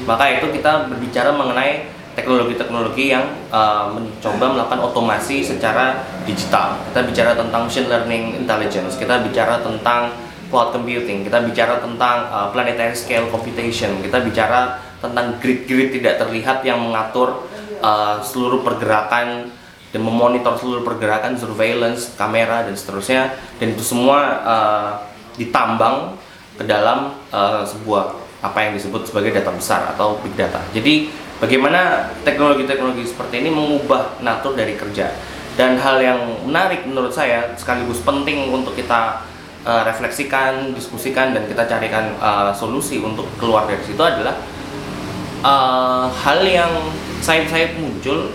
maka 0.04 0.24
itu 0.36 0.52
kita 0.52 0.92
berbicara 0.92 1.32
mengenai 1.32 1.88
teknologi-teknologi 2.24 3.12
yang 3.12 3.28
uh, 3.52 3.92
mencoba 3.92 4.56
melakukan 4.56 4.80
otomasi 4.80 5.44
secara 5.44 6.08
digital. 6.24 6.80
Kita 6.88 7.04
bicara 7.04 7.36
tentang 7.36 7.68
machine 7.68 7.92
learning 7.92 8.40
intelligence, 8.40 8.96
kita 8.96 9.20
bicara 9.28 9.60
tentang 9.60 10.16
cloud 10.48 10.72
computing, 10.72 11.28
kita 11.28 11.44
bicara 11.44 11.84
tentang 11.84 12.32
uh, 12.32 12.48
planetary 12.56 12.96
scale 12.96 13.28
computation, 13.28 14.00
kita 14.00 14.24
bicara 14.24 14.80
tentang 15.04 15.36
grid-grid 15.44 15.92
tidak 15.92 16.24
terlihat 16.24 16.64
yang 16.64 16.80
mengatur 16.80 17.44
uh, 17.84 18.24
seluruh 18.24 18.64
pergerakan 18.64 19.52
dan 19.92 20.02
memonitor 20.02 20.56
seluruh 20.56 20.82
pergerakan 20.82 21.36
surveillance, 21.36 22.16
kamera 22.16 22.64
dan 22.64 22.74
seterusnya 22.74 23.36
dan 23.60 23.68
itu 23.76 23.84
semua 23.84 24.18
uh, 24.48 24.92
ditambang 25.36 26.16
ke 26.56 26.64
dalam 26.64 27.14
uh, 27.36 27.68
sebuah 27.68 28.24
apa 28.44 28.60
yang 28.64 28.74
disebut 28.76 29.08
sebagai 29.08 29.32
data 29.36 29.52
besar 29.56 29.92
atau 29.96 30.20
big 30.20 30.36
data. 30.36 30.60
Jadi 30.76 31.08
bagaimana 31.44 32.08
teknologi-teknologi 32.24 33.04
seperti 33.04 33.44
ini 33.44 33.52
mengubah 33.52 34.24
natur 34.24 34.56
dari 34.56 34.80
kerja 34.80 35.12
dan 35.60 35.76
hal 35.76 36.00
yang 36.00 36.48
menarik 36.48 36.88
menurut 36.88 37.12
saya 37.12 37.52
sekaligus 37.60 38.00
penting 38.00 38.48
untuk 38.48 38.74
kita 38.80 39.20
uh, 39.68 39.84
refleksikan, 39.84 40.72
diskusikan 40.72 41.36
dan 41.36 41.44
kita 41.46 41.68
carikan 41.68 42.16
uh, 42.24 42.56
solusi 42.56 43.04
untuk 43.04 43.28
keluar 43.36 43.68
dari 43.68 43.84
situ 43.84 44.00
adalah 44.00 44.40
uh, 45.44 46.08
hal 46.08 46.40
yang 46.48 46.72
sayap-sayap 47.20 47.76
muncul 47.76 48.32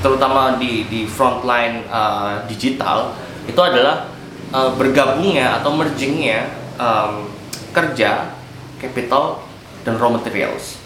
terutama 0.00 0.56
di 0.56 0.88
di 0.88 1.04
frontline 1.04 1.84
uh, 1.92 2.44
digital 2.48 3.12
itu 3.44 3.60
adalah 3.60 4.08
uh, 4.52 4.72
bergabungnya 4.74 5.60
atau 5.60 5.76
mergingnya 5.76 6.48
um, 6.80 7.28
kerja, 7.76 8.32
capital 8.80 9.44
dan 9.84 10.00
raw 10.00 10.08
materials. 10.08 10.83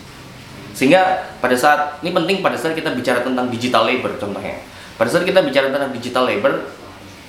Sehingga 0.78 1.26
pada 1.42 1.58
saat 1.58 1.98
ini 2.06 2.14
penting 2.14 2.38
pada 2.38 2.54
saat 2.54 2.78
kita 2.78 2.94
bicara 2.94 3.26
tentang 3.26 3.50
digital 3.50 3.82
labor 3.82 4.14
contohnya. 4.14 4.62
Pada 4.94 5.10
saat 5.10 5.26
kita 5.26 5.42
bicara 5.42 5.74
tentang 5.74 5.90
digital 5.90 6.30
labor 6.30 6.70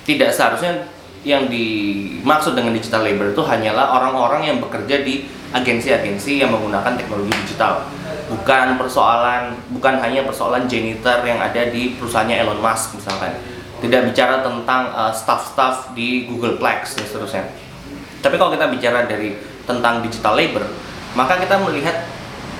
tidak 0.06 0.30
seharusnya 0.30 0.86
yang 1.26 1.50
dimaksud 1.50 2.54
dengan 2.54 2.78
digital 2.78 3.02
labor 3.02 3.34
itu 3.34 3.42
hanyalah 3.42 3.90
orang-orang 3.98 4.54
yang 4.54 4.56
bekerja 4.62 5.02
di 5.02 5.26
agensi-agensi 5.50 6.38
yang 6.38 6.54
menggunakan 6.54 6.94
teknologi 6.94 7.34
digital. 7.42 7.90
Bukan 8.30 8.78
persoalan, 8.78 9.58
bukan 9.74 9.98
hanya 9.98 10.22
persoalan 10.22 10.70
janitor 10.70 11.26
yang 11.26 11.42
ada 11.42 11.74
di 11.74 11.98
perusahaannya 11.98 12.46
Elon 12.46 12.62
Musk 12.62 13.02
misalkan. 13.02 13.34
Tidak 13.82 14.12
bicara 14.12 14.46
tentang 14.46 14.94
uh, 14.94 15.10
staff-staff 15.10 15.90
di 15.96 16.30
Googleplex 16.30 17.00
dan 17.00 17.04
seterusnya. 17.08 17.44
Tapi 18.22 18.36
kalau 18.38 18.54
kita 18.54 18.70
bicara 18.70 19.08
dari 19.08 19.34
tentang 19.64 20.04
digital 20.04 20.36
labor, 20.36 20.62
maka 21.16 21.40
kita 21.40 21.58
melihat 21.58 22.06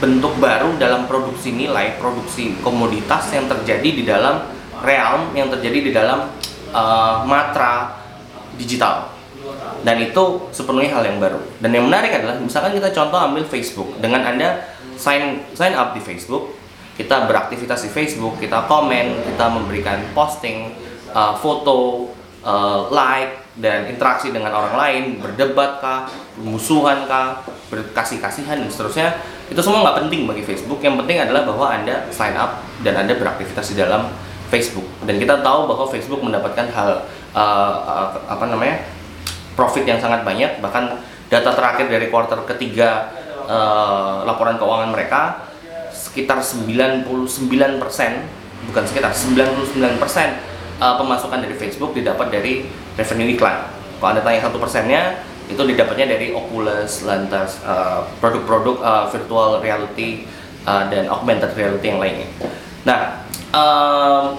bentuk 0.00 0.40
baru 0.40 0.75
dalam 0.80 1.04
produksi 1.04 1.52
nilai, 1.52 2.00
produksi 2.00 2.57
komoditas 2.64 3.30
yang 3.37 3.47
terjadi 3.47 3.88
di 3.92 4.02
dalam 4.09 4.49
realm, 4.80 5.37
yang 5.37 5.52
terjadi 5.52 5.78
di 5.78 5.92
dalam 5.92 6.33
uh, 6.73 7.23
matra 7.28 8.00
digital. 8.57 9.12
Dan 9.80 9.97
itu 10.00 10.52
sepenuhnya 10.52 10.97
hal 10.97 11.04
yang 11.04 11.21
baru. 11.21 11.40
Dan 11.61 11.73
yang 11.73 11.85
menarik 11.88 12.12
adalah 12.12 12.37
misalkan 12.40 12.76
kita 12.76 12.92
contoh 12.92 13.16
ambil 13.16 13.45
Facebook. 13.49 13.97
Dengan 14.00 14.25
anda 14.25 14.64
sign 15.00 15.45
sign 15.57 15.73
up 15.73 15.97
di 15.97 16.00
Facebook 16.04 16.61
kita 17.00 17.25
beraktivitas 17.25 17.80
di 17.80 17.90
Facebook 17.90 18.37
kita 18.37 18.69
komen 18.69 19.25
kita 19.33 19.49
memberikan 19.49 20.04
posting 20.12 20.76
uh, 21.16 21.33
foto 21.40 22.12
uh, 22.45 22.92
like 22.92 23.39
dan 23.61 23.87
interaksi 23.87 24.33
dengan 24.33 24.57
orang 24.57 24.75
lain 24.75 25.05
berdebat 25.21 25.85
kah 25.85 26.09
musuhan 26.40 27.05
kah 27.05 27.45
berkasih 27.69 28.19
kasihan 28.19 28.59
dan 28.59 28.69
seterusnya 28.73 29.21
itu 29.52 29.61
semua 29.61 29.85
nggak 29.85 30.07
penting 30.07 30.26
bagi 30.26 30.43
Facebook. 30.43 30.81
Yang 30.81 31.05
penting 31.05 31.19
adalah 31.21 31.43
bahwa 31.47 31.67
anda 31.71 32.09
sign 32.11 32.35
up 32.35 32.64
dan 32.81 32.97
anda 32.97 33.14
beraktivitas 33.14 33.75
di 33.75 33.76
dalam 33.79 34.11
Facebook. 34.49 34.87
Dan 35.07 35.19
kita 35.19 35.43
tahu 35.43 35.71
bahwa 35.71 35.85
Facebook 35.87 36.23
mendapatkan 36.23 36.67
hal 36.71 37.07
uh, 37.37 37.75
uh, 37.83 38.07
apa 38.26 38.45
namanya 38.47 38.83
profit 39.55 39.87
yang 39.87 39.99
sangat 39.99 40.23
banyak. 40.23 40.59
Bahkan 40.62 40.85
data 41.31 41.50
terakhir 41.55 41.87
dari 41.87 42.11
kuartal 42.11 42.47
ketiga 42.47 43.11
uh, 43.47 44.26
laporan 44.26 44.59
keuangan 44.59 44.90
mereka 44.90 45.50
sekitar 45.90 46.38
99% 46.43 47.07
bukan 48.71 48.85
sekitar 48.87 49.12
99% 49.14 50.50
uh, 50.81 50.97
pemasukan 50.99 51.45
dari 51.45 51.55
Facebook 51.55 51.93
didapat 51.93 52.33
dari 52.33 52.67
revenue 52.97 53.37
iklan 53.37 53.69
kalau 54.01 54.17
anda 54.17 54.25
tanya 54.25 54.41
satu 54.49 54.57
persennya 54.57 55.21
itu 55.47 55.61
didapatnya 55.61 56.17
dari 56.17 56.31
Oculus 56.33 57.05
lantas 57.05 57.61
produk-produk 58.23 58.81
uh, 58.81 59.05
virtual 59.11 59.59
reality 59.61 60.25
uh, 60.65 60.89
dan 60.89 61.07
augmented 61.07 61.53
reality 61.55 61.93
yang 61.93 62.01
lainnya 62.01 62.29
nah 62.83 63.23
uh, 63.53 64.35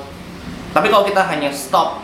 tapi 0.72 0.88
kalau 0.88 1.04
kita 1.04 1.22
hanya 1.28 1.52
stop 1.52 2.00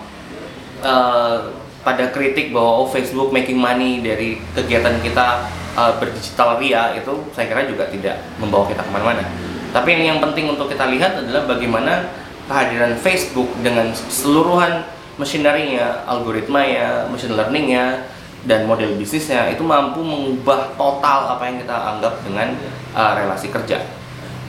uh, 0.83 1.55
pada 1.87 2.11
kritik 2.11 2.51
bahwa 2.51 2.83
oh 2.83 2.87
Facebook 2.91 3.31
making 3.31 3.55
money 3.55 4.03
dari 4.03 4.43
kegiatan 4.51 4.99
kita 4.99 5.47
uh, 5.79 5.95
berdigital 5.95 6.59
ria 6.59 6.91
itu 6.99 7.31
saya 7.31 7.47
kira 7.47 7.63
juga 7.63 7.87
tidak 7.87 8.19
membawa 8.43 8.67
kita 8.67 8.83
ke 8.83 8.91
mana-mana. 8.91 9.23
Tapi 9.71 9.87
yang 9.95 10.03
yang 10.15 10.19
penting 10.19 10.51
untuk 10.51 10.67
kita 10.67 10.83
lihat 10.91 11.15
adalah 11.23 11.47
bagaimana 11.47 12.11
kehadiran 12.47 12.95
Facebook 12.97 13.51
dengan 13.59 13.91
seluruhan 13.93 14.87
machinery-nya, 15.19 16.07
algoritmanya, 16.07 17.11
machine 17.11 17.35
learning-nya, 17.35 18.07
dan 18.47 18.63
model 18.63 18.95
bisnisnya 18.95 19.51
itu 19.51 19.65
mampu 19.65 19.99
mengubah 19.99 20.71
total 20.79 21.35
apa 21.35 21.43
yang 21.51 21.57
kita 21.59 21.75
anggap 21.75 22.13
dengan 22.23 22.55
uh, 22.95 23.11
relasi 23.17 23.51
kerja. 23.51 23.83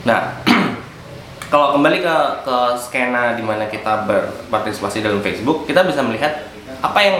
Nah, 0.06 0.38
kalau 1.52 1.74
kembali 1.74 1.98
ke 2.04 2.16
ke 2.46 2.56
skena 2.78 3.34
di 3.34 3.42
mana 3.42 3.66
kita 3.66 4.06
berpartisipasi 4.06 5.02
dalam 5.02 5.18
Facebook, 5.18 5.66
kita 5.66 5.82
bisa 5.82 6.04
melihat 6.06 6.46
apa 6.78 6.98
yang 7.02 7.16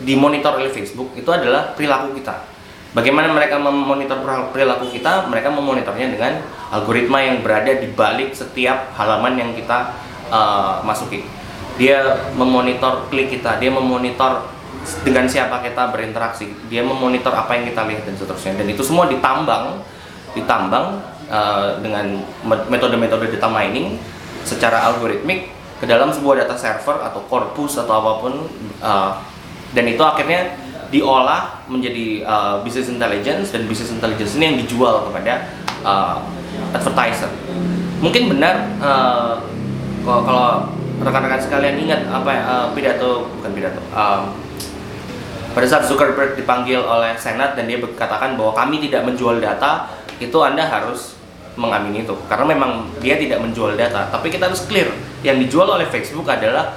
dimonitor 0.00 0.56
oleh 0.56 0.72
Facebook 0.72 1.12
itu 1.12 1.28
adalah 1.28 1.76
perilaku 1.76 2.16
kita. 2.16 2.54
Bagaimana 2.94 3.34
mereka 3.34 3.58
memonitor 3.58 4.22
perilaku 4.54 4.86
kita? 4.94 5.26
Mereka 5.26 5.50
memonitornya 5.50 6.14
dengan 6.14 6.32
algoritma 6.70 7.18
yang 7.26 7.42
berada 7.42 7.74
di 7.74 7.90
balik 7.90 8.38
setiap 8.38 8.94
halaman 8.94 9.34
yang 9.34 9.50
kita 9.50 9.90
uh, 10.30 10.80
masuki. 10.86 11.26
Dia 11.74 12.30
memonitor 12.38 13.10
klik 13.10 13.34
kita, 13.34 13.58
dia 13.58 13.72
memonitor 13.72 14.46
dengan 15.02 15.24
siapa 15.26 15.64
kita 15.64 15.90
berinteraksi, 15.90 16.52
dia 16.68 16.84
memonitor 16.84 17.32
apa 17.32 17.56
yang 17.56 17.72
kita 17.72 17.82
lihat 17.88 18.04
dan 18.04 18.14
seterusnya. 18.14 18.54
Dan 18.60 18.68
itu 18.70 18.84
semua 18.84 19.08
ditambang, 19.08 19.80
ditambang 20.36 21.00
uh, 21.32 21.80
dengan 21.80 22.22
metode-metode 22.44 23.32
data 23.34 23.48
mining 23.48 23.96
secara 24.44 24.92
algoritmik 24.92 25.50
ke 25.80 25.84
dalam 25.88 26.12
sebuah 26.12 26.46
data 26.46 26.54
server 26.54 27.00
atau 27.02 27.24
corpus 27.26 27.80
atau 27.80 27.94
apa 27.98 28.12
pun 28.22 28.34
uh, 28.84 29.18
dan 29.74 29.84
itu 29.90 30.00
akhirnya 30.04 30.54
diolah 30.94 31.66
menjadi 31.66 32.22
uh, 32.22 32.56
business 32.62 32.86
intelligence 32.86 33.50
dan 33.50 33.66
business 33.66 33.90
intelligence 33.90 34.38
ini 34.38 34.44
yang 34.54 34.58
dijual 34.62 35.10
kepada 35.10 35.50
uh, 35.82 36.22
advertiser. 36.70 37.32
Mungkin 37.98 38.30
benar 38.30 38.70
uh, 38.78 39.42
kalau 40.04 40.68
rekan-rekan 41.00 41.40
sekalian 41.40 41.76
ingat 41.80 42.00
apa 42.12 42.32
uh, 42.44 42.66
pidato 42.76 43.26
bukan 43.40 43.50
pidato 43.56 43.80
um, 43.90 44.30
pada 45.54 45.66
saat 45.70 45.86
Zuckerberg 45.86 46.34
dipanggil 46.34 46.82
oleh 46.82 47.14
Senat 47.14 47.54
dan 47.54 47.70
dia 47.70 47.78
berkatakan 47.78 48.34
bahwa 48.34 48.52
kami 48.58 48.82
tidak 48.82 49.06
menjual 49.06 49.38
data 49.38 49.86
itu 50.18 50.34
anda 50.42 50.66
harus 50.66 51.14
mengamini 51.54 52.02
itu. 52.02 52.14
Karena 52.26 52.42
memang 52.50 52.90
dia 52.98 53.14
tidak 53.14 53.38
menjual 53.38 53.78
data 53.78 54.10
tapi 54.10 54.34
kita 54.34 54.50
harus 54.50 54.66
clear. 54.66 54.90
Yang 55.22 55.46
dijual 55.46 55.70
oleh 55.78 55.86
Facebook 55.86 56.26
adalah 56.26 56.74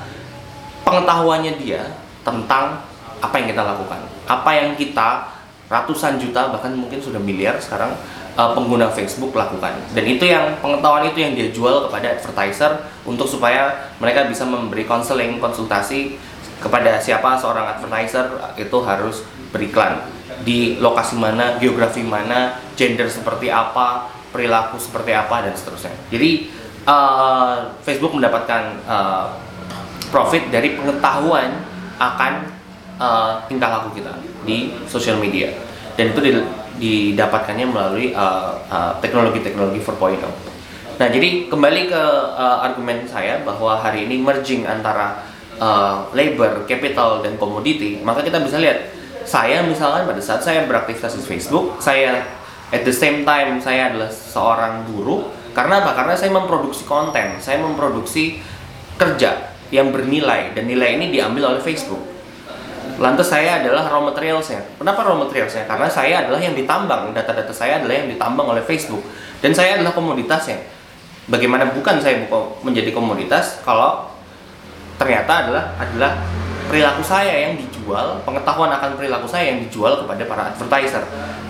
pengetahuannya 0.85 1.57
dia 1.57 1.89
tentang 2.21 2.85
apa 3.17 3.35
yang 3.41 3.47
kita 3.49 3.63
lakukan. 3.65 3.99
Apa 4.29 4.51
yang 4.53 4.69
kita 4.77 5.33
ratusan 5.67 6.21
juta 6.21 6.53
bahkan 6.53 6.71
mungkin 6.77 7.01
sudah 7.01 7.19
miliar 7.19 7.57
sekarang 7.57 7.97
uh, 8.37 8.53
pengguna 8.53 8.87
Facebook 8.93 9.33
lakukan. 9.33 9.73
Dan 9.91 10.05
itu 10.05 10.29
yang 10.29 10.61
pengetahuan 10.61 11.09
itu 11.09 11.19
yang 11.19 11.33
dia 11.33 11.49
jual 11.49 11.89
kepada 11.89 12.15
advertiser 12.15 12.71
untuk 13.03 13.25
supaya 13.25 13.91
mereka 13.97 14.29
bisa 14.29 14.45
memberi 14.45 14.85
konseling 14.85 15.41
konsultasi 15.41 16.15
kepada 16.61 17.01
siapa 17.01 17.35
seorang 17.35 17.75
advertiser 17.75 18.37
itu 18.55 18.77
harus 18.85 19.25
beriklan. 19.49 20.05
Di 20.45 20.77
lokasi 20.77 21.17
mana 21.17 21.57
geografi 21.57 22.05
mana 22.05 22.61
gender 22.77 23.09
seperti 23.09 23.49
apa 23.49 24.13
perilaku 24.29 24.77
seperti 24.77 25.11
apa 25.17 25.49
dan 25.49 25.53
seterusnya. 25.57 25.97
Jadi 26.13 26.53
uh, 26.85 27.73
Facebook 27.81 28.13
mendapatkan 28.13 28.77
uh, 28.85 29.33
profit 30.13 30.47
dari 30.53 30.77
pengetahuan 30.77 31.57
akan 31.97 32.33
uh, 33.01 33.41
tingkah 33.49 33.81
laku 33.81 33.97
kita 33.97 34.13
di 34.45 34.71
sosial 34.85 35.17
media 35.17 35.51
dan 35.97 36.13
itu 36.13 36.21
didapatkannya 36.77 37.65
melalui 37.65 38.13
teknologi-teknologi 39.01 39.81
uh, 39.81 39.89
uh, 39.89 40.21
4.0. 40.21 40.57
Nah, 40.97 41.07
jadi 41.13 41.45
kembali 41.49 41.81
ke 41.93 42.03
uh, 42.37 42.57
argumen 42.65 43.05
saya 43.05 43.41
bahwa 43.41 43.77
hari 43.77 44.09
ini 44.09 44.21
merging 44.21 44.65
antara 44.65 45.25
uh, 45.57 46.09
labor, 46.13 46.65
capital 46.69 47.21
dan 47.21 47.37
komoditi, 47.37 48.01
maka 48.01 48.21
kita 48.21 48.41
bisa 48.41 48.57
lihat 48.57 48.93
saya 49.25 49.61
misalkan 49.65 50.09
pada 50.09 50.21
saat 50.21 50.41
saya 50.41 50.65
beraktivitas 50.65 51.17
di 51.17 51.23
Facebook, 51.25 51.77
saya 51.81 52.25
at 52.73 52.81
the 52.81 52.93
same 52.93 53.21
time 53.25 53.61
saya 53.61 53.93
adalah 53.93 54.09
seorang 54.09 54.89
guru 54.89 55.29
karena 55.53 55.81
apa? 55.85 55.97
Karena 55.97 56.13
saya 56.13 56.33
memproduksi 56.33 56.85
konten, 56.85 57.41
saya 57.41 57.57
memproduksi 57.61 58.41
kerja 58.97 59.53
yang 59.73 59.93
bernilai 59.93 60.53
dan 60.53 60.65
nilai 60.65 60.97
ini 60.97 61.13
diambil 61.13 61.53
oleh 61.57 61.61
Facebook. 61.61 62.16
Lantas 62.97 63.29
saya 63.29 63.61
adalah 63.61 63.85
raw 63.85 64.01
materialsnya. 64.01 64.57
Kenapa 64.81 65.05
raw 65.05 65.13
materialsnya? 65.13 65.69
Karena 65.69 65.85
saya 65.85 66.25
adalah 66.25 66.41
yang 66.41 66.57
ditambang, 66.57 67.13
data-data 67.13 67.53
saya 67.53 67.77
adalah 67.77 67.93
yang 67.93 68.09
ditambang 68.09 68.57
oleh 68.57 68.63
Facebook 68.65 69.05
dan 69.41 69.53
saya 69.53 69.77
adalah 69.77 69.93
komoditasnya. 69.93 70.57
Bagaimana 71.29 71.69
bukan 71.77 72.01
saya 72.01 72.25
menjadi 72.65 72.89
komoditas 72.89 73.61
kalau 73.61 74.09
ternyata 74.97 75.45
adalah 75.45 75.77
adalah 75.77 76.11
perilaku 76.67 77.03
saya 77.05 77.47
yang 77.47 77.53
dijual, 77.55 78.19
pengetahuan 78.25 78.73
akan 78.73 78.97
perilaku 78.97 79.29
saya 79.29 79.53
yang 79.53 79.59
dijual 79.61 80.03
kepada 80.03 80.23
para 80.25 80.41
advertiser. 80.51 81.03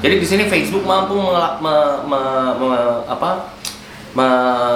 Jadi 0.03 0.15
di 0.19 0.27
sini 0.27 0.43
Facebook 0.45 0.85
mampu 0.85 1.15
me, 1.17 1.41
me, 1.63 1.75
me, 2.05 2.19
me, 2.59 2.79
apa, 3.09 3.55
me, 4.13 4.27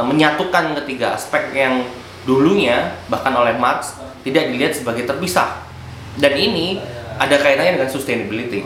menyatukan 0.08 0.74
ketiga 0.82 1.20
aspek 1.20 1.54
yang 1.54 1.86
dulunya 2.26 2.96
bahkan 3.10 3.34
oleh 3.34 3.58
Marx 3.58 3.98
tidak 4.26 4.50
dilihat 4.50 4.74
sebagai 4.78 5.06
terpisah. 5.06 5.71
Dan 6.20 6.34
ini 6.36 6.82
ada 7.16 7.38
kaitannya 7.38 7.80
dengan 7.80 7.92
sustainability. 7.92 8.66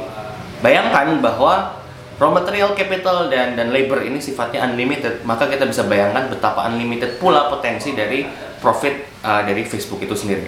Bayangkan 0.64 1.20
bahwa 1.22 1.86
raw 2.16 2.32
material 2.32 2.72
capital 2.80 3.28
dan 3.28 3.60
dan 3.60 3.76
labor 3.76 4.00
ini 4.00 4.24
sifatnya 4.24 4.64
unlimited 4.64 5.28
maka 5.28 5.52
kita 5.52 5.68
bisa 5.68 5.84
bayangkan 5.84 6.32
betapa 6.32 6.64
unlimited 6.72 7.20
pula 7.20 7.52
potensi 7.52 7.92
dari 7.92 8.24
profit 8.64 9.20
uh, 9.20 9.44
dari 9.44 9.68
Facebook 9.68 10.00
itu 10.00 10.16
sendiri 10.16 10.48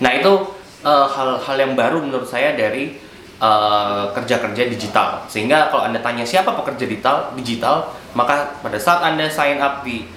nah 0.00 0.16
itu 0.16 0.32
uh, 0.80 1.06
hal-hal 1.12 1.56
uh, 1.56 1.60
yang 1.60 1.76
baru 1.76 2.00
menurut 2.00 2.24
saya 2.24 2.56
dari 2.56 2.96
uh, 3.36 4.16
kerja-kerja 4.16 4.62
uh, 4.64 4.70
digital 4.72 5.08
sehingga 5.28 5.68
kalau 5.68 5.84
anda 5.84 6.00
tanya 6.00 6.24
siapa 6.24 6.56
pekerja 6.56 6.88
digital 6.88 7.36
digital 7.36 7.92
maka 8.16 8.56
pada 8.64 8.80
saat 8.80 9.04
anda 9.04 9.28
sign 9.28 9.60
up 9.60 9.84
di 9.84 10.08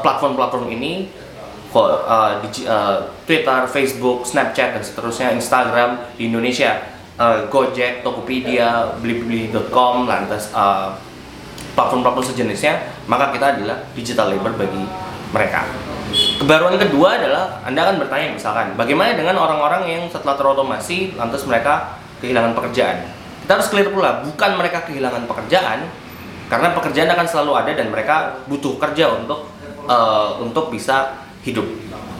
platform-platform 0.00 0.66
uh, 0.66 0.74
ini 0.74 1.06
uh, 1.82 2.38
uh, 2.44 2.96
Twitter, 3.26 3.58
Facebook, 3.66 4.22
Snapchat 4.22 4.78
dan 4.78 4.82
seterusnya 4.84 5.34
Instagram 5.34 6.14
di 6.14 6.30
Indonesia 6.30 6.94
uh, 7.18 7.46
Gojek, 7.50 8.06
Tokopedia, 8.06 8.94
Blibli.com, 9.02 10.06
lantas 10.06 10.54
uh, 10.54 10.94
platform-platform 11.74 12.26
sejenisnya, 12.30 12.86
maka 13.10 13.34
kita 13.34 13.58
adalah 13.58 13.82
digital 13.98 14.30
labor 14.30 14.54
bagi 14.54 14.84
mereka. 15.34 15.66
Kebaruan 16.14 16.78
kedua 16.78 17.18
adalah 17.18 17.58
Anda 17.66 17.90
akan 17.90 17.96
bertanya 18.06 18.38
misalkan, 18.38 18.78
bagaimana 18.78 19.18
dengan 19.18 19.34
orang-orang 19.34 19.82
yang 19.90 20.02
setelah 20.06 20.38
terotomasi 20.38 21.18
lantas 21.18 21.42
mereka 21.42 21.98
kehilangan 22.22 22.54
pekerjaan? 22.54 23.10
Kita 23.42 23.58
harus 23.58 23.68
clear 23.68 23.90
pula, 23.90 24.22
bukan 24.22 24.50
mereka 24.54 24.86
kehilangan 24.86 25.26
pekerjaan, 25.26 25.90
karena 26.46 26.68
pekerjaan 26.70 27.10
akan 27.10 27.26
selalu 27.26 27.52
ada 27.58 27.72
dan 27.74 27.90
mereka 27.90 28.38
butuh 28.46 28.78
kerja 28.78 29.10
untuk 29.10 29.50
uh, 29.90 30.38
untuk 30.38 30.70
bisa 30.70 31.23
hidup 31.44 31.68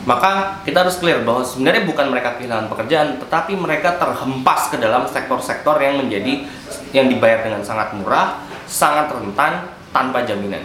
maka 0.04 0.60
kita 0.68 0.84
harus 0.84 1.00
clear 1.00 1.24
bahwa 1.24 1.40
sebenarnya 1.40 1.88
bukan 1.88 2.12
mereka 2.12 2.36
kehilangan 2.36 2.68
pekerjaan, 2.68 3.16
tetapi 3.24 3.56
mereka 3.56 3.96
terhempas 3.96 4.68
ke 4.68 4.76
dalam 4.76 5.08
sektor-sektor 5.08 5.80
yang 5.80 5.96
menjadi 5.96 6.44
yang 6.92 7.08
dibayar 7.08 7.40
dengan 7.40 7.64
sangat 7.64 7.96
murah, 7.96 8.44
sangat 8.68 9.08
rentan, 9.08 9.64
tanpa 9.96 10.28
jaminan. 10.28 10.60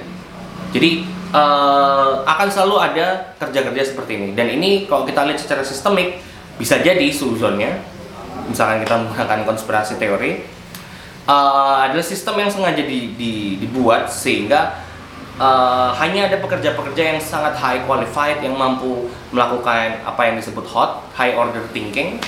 Jadi 0.75 1.07
uh, 1.31 2.27
akan 2.27 2.47
selalu 2.51 2.75
ada 2.83 3.07
kerja-kerja 3.39 3.95
seperti 3.95 4.19
ini. 4.19 4.29
Dan 4.35 4.51
ini 4.51 4.83
kalau 4.91 5.07
kita 5.07 5.23
lihat 5.23 5.39
secara 5.39 5.63
sistemik 5.63 6.19
bisa 6.59 6.75
jadi 6.83 7.07
suzonnya, 7.07 7.79
misalkan 8.51 8.83
kita 8.83 8.95
menggunakan 8.99 9.47
konspirasi 9.47 9.95
teori, 9.95 10.43
uh, 11.31 11.87
adalah 11.87 12.03
sistem 12.03 12.43
yang 12.43 12.51
sengaja 12.51 12.83
di, 12.83 13.15
di, 13.15 13.55
dibuat 13.55 14.11
sehingga 14.11 14.88
uh, 15.39 15.89
hanya 15.95 16.29
ada 16.29 16.37
pekerja-pekerja 16.43 17.15
yang 17.15 17.19
sangat 17.19 17.55
high 17.57 17.81
qualified 17.87 18.43
yang 18.43 18.53
mampu 18.53 19.07
melakukan 19.31 20.03
apa 20.03 20.21
yang 20.27 20.35
disebut 20.37 20.67
hot 20.67 21.07
high 21.15 21.33
order 21.33 21.63
thinking 21.71 22.19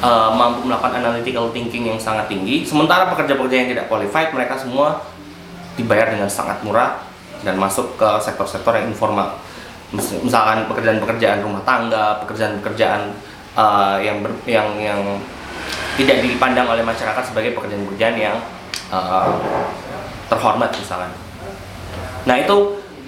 uh, 0.00 0.32
mampu 0.32 0.66
melakukan 0.66 0.98
analytical 0.98 1.52
thinking 1.52 1.92
yang 1.92 2.00
sangat 2.00 2.26
tinggi. 2.26 2.64
Sementara 2.64 3.06
pekerja-pekerja 3.12 3.56
yang 3.56 3.68
tidak 3.70 3.86
qualified 3.86 4.32
mereka 4.32 4.56
semua 4.58 5.04
dibayar 5.76 6.10
dengan 6.10 6.26
sangat 6.26 6.64
murah 6.64 7.04
dan 7.44 7.60
masuk 7.60 8.00
ke 8.00 8.08
sektor-sektor 8.24 8.72
yang 8.74 8.88
informal. 8.90 9.36
Misalkan 9.94 10.66
pekerjaan-pekerjaan 10.66 11.44
rumah 11.44 11.62
tangga 11.62 12.18
pekerjaan-pekerjaan 12.26 13.14
uh, 13.54 13.96
yang 14.02 14.18
yang 14.48 14.66
yang 14.80 15.00
tidak 15.94 16.18
dipandang 16.26 16.66
oleh 16.66 16.82
masyarakat 16.82 17.22
sebagai 17.22 17.54
pekerjaan-pekerjaan 17.54 18.16
yang 18.18 18.36
uh, 18.90 19.30
terhormat 20.26 20.74
misalkan 20.74 21.23
Nah 22.24 22.36
itu 22.40 22.56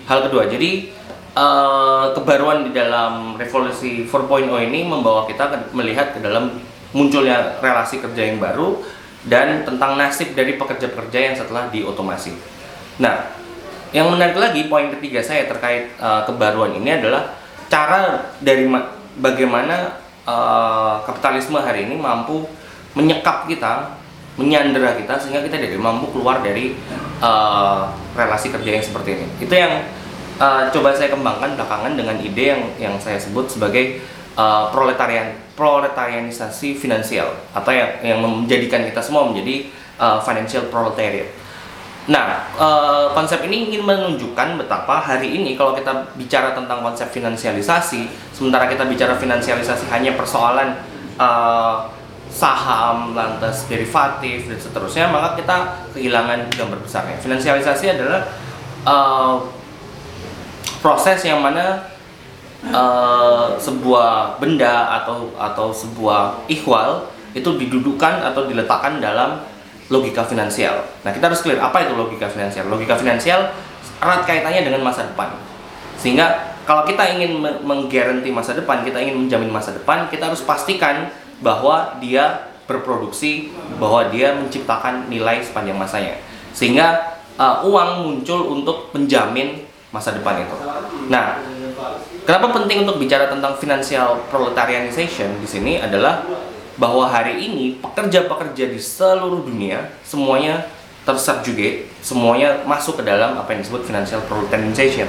hal 0.08 0.18
kedua. 0.28 0.48
Jadi 0.48 0.92
uh, 1.36 2.12
kebaruan 2.16 2.68
di 2.68 2.72
dalam 2.72 3.36
revolusi 3.36 4.04
4.0 4.08 4.48
ini 4.68 4.84
membawa 4.84 5.28
kita 5.28 5.44
ke, 5.52 5.56
melihat 5.76 6.16
ke 6.16 6.20
dalam 6.20 6.56
munculnya 6.96 7.60
relasi 7.60 8.00
kerja 8.00 8.22
yang 8.32 8.40
baru 8.40 8.80
dan 9.26 9.66
tentang 9.66 9.98
nasib 9.98 10.32
dari 10.32 10.54
pekerja-pekerja 10.54 11.18
yang 11.18 11.34
setelah 11.34 11.68
diotomasi. 11.68 12.32
Nah, 13.02 13.36
yang 13.90 14.08
menarik 14.12 14.38
lagi 14.38 14.70
poin 14.70 14.88
ketiga 14.92 15.20
saya 15.20 15.50
terkait 15.50 15.92
uh, 15.98 16.22
kebaruan 16.24 16.76
ini 16.78 17.00
adalah 17.00 17.34
cara 17.66 18.30
dari 18.38 18.70
bagaimana 19.18 19.98
uh, 20.22 21.02
kapitalisme 21.02 21.58
hari 21.58 21.90
ini 21.90 21.98
mampu 21.98 22.46
menyekap 22.94 23.50
kita 23.50 23.95
menyandera 24.36 24.96
kita 24.96 25.16
sehingga 25.16 25.40
kita 25.44 25.56
tidak 25.56 25.80
mampu 25.80 26.12
keluar 26.12 26.44
dari 26.44 26.76
uh, 27.24 27.88
relasi 28.12 28.52
kerja 28.52 28.70
yang 28.80 28.84
seperti 28.84 29.16
ini. 29.16 29.26
Itu 29.40 29.54
yang 29.56 29.84
uh, 30.36 30.68
coba 30.70 30.92
saya 30.92 31.12
kembangkan 31.12 31.56
belakangan 31.56 31.92
dengan 31.96 32.16
ide 32.20 32.44
yang 32.56 32.62
yang 32.76 32.94
saya 33.00 33.16
sebut 33.16 33.48
sebagai 33.48 34.04
uh, 34.36 34.68
proletarian 34.70 35.32
proletarianisasi 35.56 36.76
finansial 36.76 37.32
atau 37.56 37.72
yang 37.72 37.90
yang 38.04 38.18
menjadikan 38.20 38.84
kita 38.84 39.00
semua 39.00 39.24
menjadi 39.24 39.72
uh, 39.96 40.20
financial 40.20 40.68
proletariat. 40.68 41.32
Nah, 42.06 42.46
uh, 42.54 43.10
konsep 43.10 43.42
ini 43.50 43.66
ingin 43.66 43.82
menunjukkan 43.82 44.62
betapa 44.62 45.02
hari 45.02 45.42
ini 45.42 45.58
kalau 45.58 45.74
kita 45.74 46.14
bicara 46.14 46.54
tentang 46.54 46.78
konsep 46.78 47.10
finansialisasi, 47.10 48.06
sementara 48.30 48.70
kita 48.70 48.86
bicara 48.86 49.18
finansialisasi 49.18 49.90
hanya 49.90 50.14
persoalan 50.14 50.78
uh, 51.18 51.90
saham, 52.36 53.16
lantas 53.16 53.64
derivatif 53.64 54.44
dan 54.52 54.60
seterusnya, 54.60 55.08
maka 55.08 55.40
kita 55.40 55.88
kehilangan 55.96 56.52
gambar 56.52 56.78
besarnya. 56.84 57.16
Finansialisasi 57.16 57.96
adalah 57.96 58.20
uh, 58.84 59.40
proses 60.84 61.24
yang 61.24 61.40
mana 61.40 61.88
uh, 62.68 63.56
sebuah 63.56 64.36
benda 64.36 65.00
atau 65.00 65.32
atau 65.40 65.72
sebuah 65.72 66.44
ikhwal 66.52 67.08
itu 67.32 67.56
didudukan 67.56 68.20
atau 68.20 68.44
diletakkan 68.44 69.00
dalam 69.00 69.40
logika 69.88 70.20
finansial. 70.28 70.84
Nah, 71.08 71.16
kita 71.16 71.32
harus 71.32 71.40
clear 71.40 71.56
apa 71.56 71.88
itu 71.88 71.96
logika 71.96 72.28
finansial. 72.28 72.68
Logika 72.68 73.00
finansial 73.00 73.48
erat 73.96 74.28
kaitannya 74.28 74.60
dengan 74.60 74.84
masa 74.84 75.08
depan. 75.08 75.32
Sehingga 75.96 76.52
kalau 76.68 76.84
kita 76.84 77.16
ingin 77.16 77.40
menggaranti 77.40 78.28
masa 78.28 78.52
depan, 78.52 78.82
kita 78.82 78.98
ingin 79.00 79.24
menjamin 79.24 79.48
masa 79.48 79.72
depan, 79.72 80.10
kita 80.12 80.28
harus 80.28 80.42
pastikan 80.42 81.08
bahwa 81.40 81.96
dia 82.00 82.52
berproduksi, 82.66 83.54
bahwa 83.78 84.10
dia 84.10 84.34
menciptakan 84.34 85.06
nilai 85.06 85.40
sepanjang 85.40 85.78
masanya. 85.78 86.18
Sehingga 86.50 87.18
uh, 87.38 87.62
uang 87.62 87.90
muncul 88.02 88.58
untuk 88.58 88.90
menjamin 88.92 89.62
masa 89.94 90.12
depan 90.12 90.42
itu. 90.42 90.56
Nah, 91.08 91.40
kenapa 92.26 92.52
penting 92.52 92.84
untuk 92.84 92.98
bicara 92.98 93.30
tentang 93.30 93.54
financial 93.56 94.20
proletarianization 94.28 95.38
di 95.40 95.48
sini 95.48 95.72
adalah 95.78 96.26
bahwa 96.76 97.08
hari 97.08 97.40
ini 97.40 97.80
pekerja-pekerja 97.80 98.68
di 98.68 98.76
seluruh 98.76 99.46
dunia 99.46 99.96
semuanya 100.04 100.68
tersubjugate, 101.06 101.88
semuanya 102.02 102.66
masuk 102.66 103.00
ke 103.00 103.04
dalam 103.06 103.38
apa 103.38 103.54
yang 103.54 103.62
disebut 103.62 103.86
financial 103.86 104.20
proletarianization. 104.26 105.06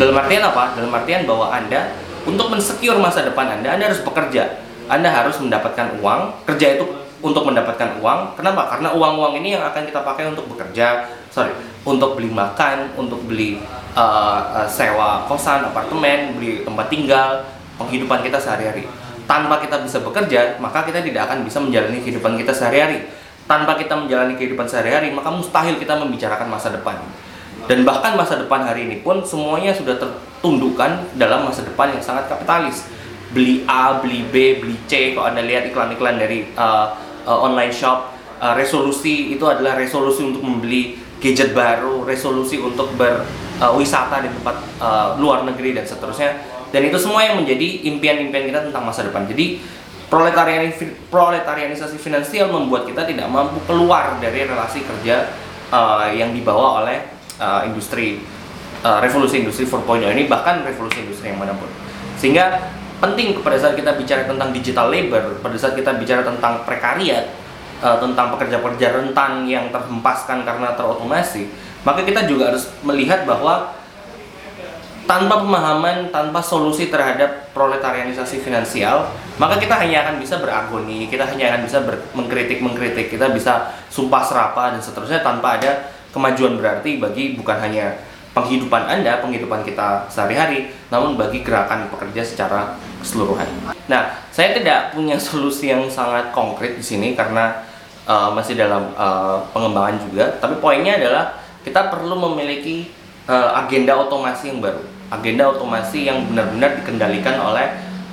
Dalam 0.00 0.16
artian 0.16 0.42
apa? 0.42 0.72
Dalam 0.74 0.90
artian 0.90 1.28
bahwa 1.28 1.52
Anda 1.52 1.94
untuk 2.24 2.48
mensecure 2.50 2.98
masa 2.98 3.22
depan 3.22 3.60
Anda, 3.60 3.76
Anda 3.76 3.92
harus 3.92 4.02
bekerja 4.02 4.67
anda 4.88 5.08
harus 5.12 5.36
mendapatkan 5.38 6.00
uang, 6.00 6.20
kerja 6.48 6.80
itu 6.80 6.84
untuk 7.20 7.44
mendapatkan 7.44 7.98
uang. 7.98 8.38
Kenapa? 8.38 8.70
Karena 8.70 8.94
uang-uang 8.94 9.38
ini 9.42 9.58
yang 9.58 9.64
akan 9.66 9.84
kita 9.84 10.00
pakai 10.02 10.30
untuk 10.30 10.46
bekerja, 10.54 11.06
sorry, 11.28 11.52
untuk 11.82 12.14
beli 12.14 12.30
makan, 12.30 12.94
untuk 12.94 13.20
beli 13.26 13.58
uh, 13.98 14.64
sewa 14.70 15.26
kosan, 15.26 15.66
apartemen, 15.66 16.38
beli 16.38 16.62
tempat 16.62 16.86
tinggal, 16.88 17.42
penghidupan 17.76 18.22
kita 18.22 18.38
sehari-hari. 18.38 18.86
Tanpa 19.28 19.60
kita 19.60 19.84
bisa 19.84 20.00
bekerja, 20.00 20.56
maka 20.56 20.88
kita 20.88 21.04
tidak 21.04 21.28
akan 21.28 21.44
bisa 21.44 21.60
menjalani 21.60 22.00
kehidupan 22.00 22.40
kita 22.40 22.54
sehari-hari. 22.54 23.04
Tanpa 23.44 23.76
kita 23.76 23.96
menjalani 23.96 24.36
kehidupan 24.36 24.64
sehari-hari, 24.64 25.12
maka 25.12 25.28
mustahil 25.28 25.76
kita 25.76 25.96
membicarakan 26.00 26.48
masa 26.48 26.72
depan. 26.72 26.96
Dan 27.68 27.84
bahkan 27.84 28.16
masa 28.16 28.40
depan 28.40 28.64
hari 28.64 28.88
ini 28.88 29.04
pun 29.04 29.20
semuanya 29.20 29.76
sudah 29.76 30.00
tertundukkan 30.00 31.12
dalam 31.20 31.44
masa 31.44 31.66
depan 31.66 31.92
yang 31.92 32.00
sangat 32.00 32.24
kapitalis 32.30 32.88
beli 33.32 33.64
A, 33.68 34.00
beli 34.00 34.24
B, 34.28 34.60
beli 34.60 34.76
C. 34.88 35.12
Kalau 35.12 35.28
anda 35.28 35.44
lihat 35.44 35.68
iklan-iklan 35.68 36.16
dari 36.16 36.48
uh, 36.56 36.96
uh, 37.28 37.38
online 37.44 37.72
shop, 37.72 38.12
uh, 38.40 38.54
resolusi 38.56 39.34
itu 39.34 39.44
adalah 39.44 39.76
resolusi 39.76 40.24
untuk 40.24 40.40
membeli 40.44 40.96
gadget 41.18 41.52
baru, 41.52 42.06
resolusi 42.06 42.56
untuk 42.62 42.94
berwisata 42.94 44.16
uh, 44.18 44.22
di 44.22 44.30
tempat 44.32 44.56
uh, 44.80 45.08
luar 45.18 45.44
negeri 45.44 45.76
dan 45.76 45.84
seterusnya. 45.84 46.38
Dan 46.68 46.84
itu 46.84 47.00
semua 47.00 47.24
yang 47.24 47.40
menjadi 47.40 47.88
impian-impian 47.88 48.44
kita 48.52 48.60
tentang 48.68 48.84
masa 48.84 49.08
depan. 49.08 49.24
Jadi 49.24 49.60
proletarian 50.08 50.72
proletarianisasi 51.12 51.96
finansial 52.00 52.48
membuat 52.52 52.88
kita 52.88 53.04
tidak 53.04 53.28
mampu 53.28 53.60
keluar 53.68 54.16
dari 54.20 54.44
relasi 54.44 54.84
kerja 54.84 55.32
uh, 55.72 56.08
yang 56.12 56.32
dibawa 56.32 56.84
oleh 56.84 56.98
uh, 57.40 57.64
industri 57.64 58.20
uh, 58.84 59.00
revolusi 59.00 59.44
industri 59.44 59.64
4.0 59.68 60.04
ini 60.12 60.24
bahkan 60.28 60.64
revolusi 60.64 61.04
industri 61.04 61.32
yang 61.32 61.40
mana 61.40 61.56
pun. 61.56 61.68
Sehingga 62.20 62.77
penting 62.98 63.38
pada 63.40 63.58
saat 63.58 63.74
kita 63.78 63.94
bicara 63.94 64.26
tentang 64.26 64.50
digital 64.50 64.90
labor, 64.90 65.38
pada 65.38 65.56
saat 65.58 65.78
kita 65.78 65.94
bicara 65.98 66.26
tentang 66.26 66.66
prekariat, 66.66 67.30
uh, 67.78 67.98
tentang 68.02 68.34
pekerja-pekerja 68.34 68.94
rentan 68.94 69.46
yang 69.46 69.70
terhempaskan 69.70 70.42
karena 70.42 70.74
terotomasi, 70.74 71.46
maka 71.86 72.02
kita 72.02 72.26
juga 72.26 72.54
harus 72.54 72.70
melihat 72.82 73.22
bahwa 73.22 73.74
tanpa 75.08 75.40
pemahaman, 75.40 76.12
tanpa 76.12 76.44
solusi 76.44 76.92
terhadap 76.92 77.48
proletarianisasi 77.56 78.44
finansial, 78.44 79.08
maka 79.40 79.56
kita 79.56 79.72
hanya 79.72 80.04
akan 80.04 80.20
bisa 80.20 80.36
beragoni, 80.36 81.08
kita 81.08 81.24
hanya 81.24 81.56
akan 81.56 81.60
bisa 81.64 81.80
mengkritik-mengkritik, 82.12 83.08
kita 83.08 83.32
bisa 83.32 83.72
sumpah 83.88 84.20
serapa 84.20 84.76
dan 84.76 84.84
seterusnya 84.84 85.24
tanpa 85.24 85.56
ada 85.56 85.96
kemajuan 86.12 86.60
berarti 86.60 87.00
bagi 87.00 87.40
bukan 87.40 87.56
hanya 87.56 87.96
penghidupan 88.32 88.82
Anda, 88.86 89.20
penghidupan 89.20 89.64
kita 89.64 90.06
sehari-hari, 90.08 90.72
namun 90.92 91.18
bagi 91.18 91.42
gerakan 91.42 91.88
pekerja 91.92 92.22
secara 92.22 92.76
keseluruhan. 93.00 93.46
Nah, 93.88 94.14
saya 94.30 94.54
tidak 94.56 94.94
punya 94.94 95.16
solusi 95.26 95.72
yang 95.72 95.86
sangat 95.88 96.30
konkret 96.32 96.76
di 96.78 96.84
sini 96.84 97.16
karena 97.16 97.64
uh, 98.04 98.30
masih 98.32 98.56
dalam 98.56 98.92
uh, 98.94 99.42
pengembangan 99.52 99.96
juga, 100.08 100.24
tapi 100.38 100.60
poinnya 100.60 101.00
adalah 101.00 101.36
kita 101.64 101.92
perlu 101.92 102.16
memiliki 102.30 102.88
uh, 103.28 103.58
agenda 103.64 103.96
otomasi 103.96 104.54
yang 104.54 104.60
baru, 104.64 104.82
agenda 105.12 105.44
otomasi 105.52 106.08
yang 106.08 106.24
benar-benar 106.30 106.80
dikendalikan 106.84 107.36
oleh 107.40 107.66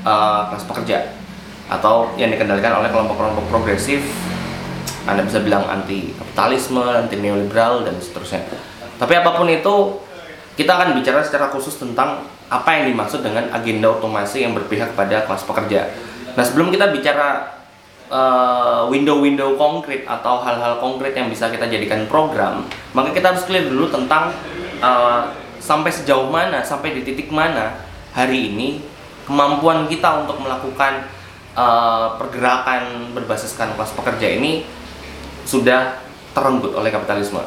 uh, 0.04 0.49
kelas 0.51 0.65
pekerja 0.67 0.97
atau 1.65 2.13
yang 2.13 2.30
dikendalikan 2.30 2.78
oleh 2.78 2.93
kelompok-kelompok 2.93 3.45
progresif 3.49 4.06
anda 5.06 5.21
bisa 5.21 5.38
bilang 5.45 5.69
anti 5.69 6.17
kapitalisme, 6.17 6.82
anti 6.82 7.21
neoliberal 7.21 7.86
dan 7.86 7.93
seterusnya. 8.01 8.41
Tapi 8.97 9.13
apa 9.13 9.38
pun 9.38 9.45
itu, 9.45 10.01
kita 10.55 10.71
akan 10.71 10.95
bicara 10.95 11.19
secara 11.19 11.51
khusus 11.51 11.75
tentang 11.75 12.23
apa 12.47 12.69
yang 12.79 12.95
dimaksud 12.95 13.19
dengan 13.23 13.51
agenda 13.51 13.91
otomasi 13.91 14.47
yang 14.47 14.55
berpihak 14.55 14.95
pada 14.95 15.27
kelas 15.27 15.43
pekerja. 15.43 15.91
Nah, 16.35 16.43
sebelum 16.43 16.71
kita 16.71 16.91
bicara 16.95 17.55
window 18.05 18.93
window-window 18.93 19.57
konkret 19.57 20.05
atau 20.05 20.37
hal-hal 20.45 20.77
konkret 20.77 21.17
yang 21.17 21.27
bisa 21.27 21.49
kita 21.49 21.65
jadikan 21.65 22.05
program, 22.05 22.61
maka 22.93 23.09
kita 23.11 23.33
harus 23.33 23.43
clear 23.49 23.65
dulu 23.65 23.89
tentang 23.89 24.29
uh, 24.79 25.33
sampai 25.57 25.89
sejauh 25.89 26.29
mana, 26.29 26.61
sampai 26.61 26.93
di 26.93 27.01
titik 27.01 27.33
mana 27.33 27.73
hari 28.13 28.53
ini 28.53 28.85
kemampuan 29.25 29.89
kita 29.89 30.21
untuk 30.21 30.37
melakukan 30.37 31.09
uh, 31.57 32.13
pergerakan 32.21 33.09
berbasiskan 33.17 33.73
kelas 33.73 33.91
pekerja 33.97 34.37
ini 34.37 34.69
sudah 35.49 35.97
terenggut 36.37 36.77
oleh 36.77 36.93
kapitalisme. 36.93 37.41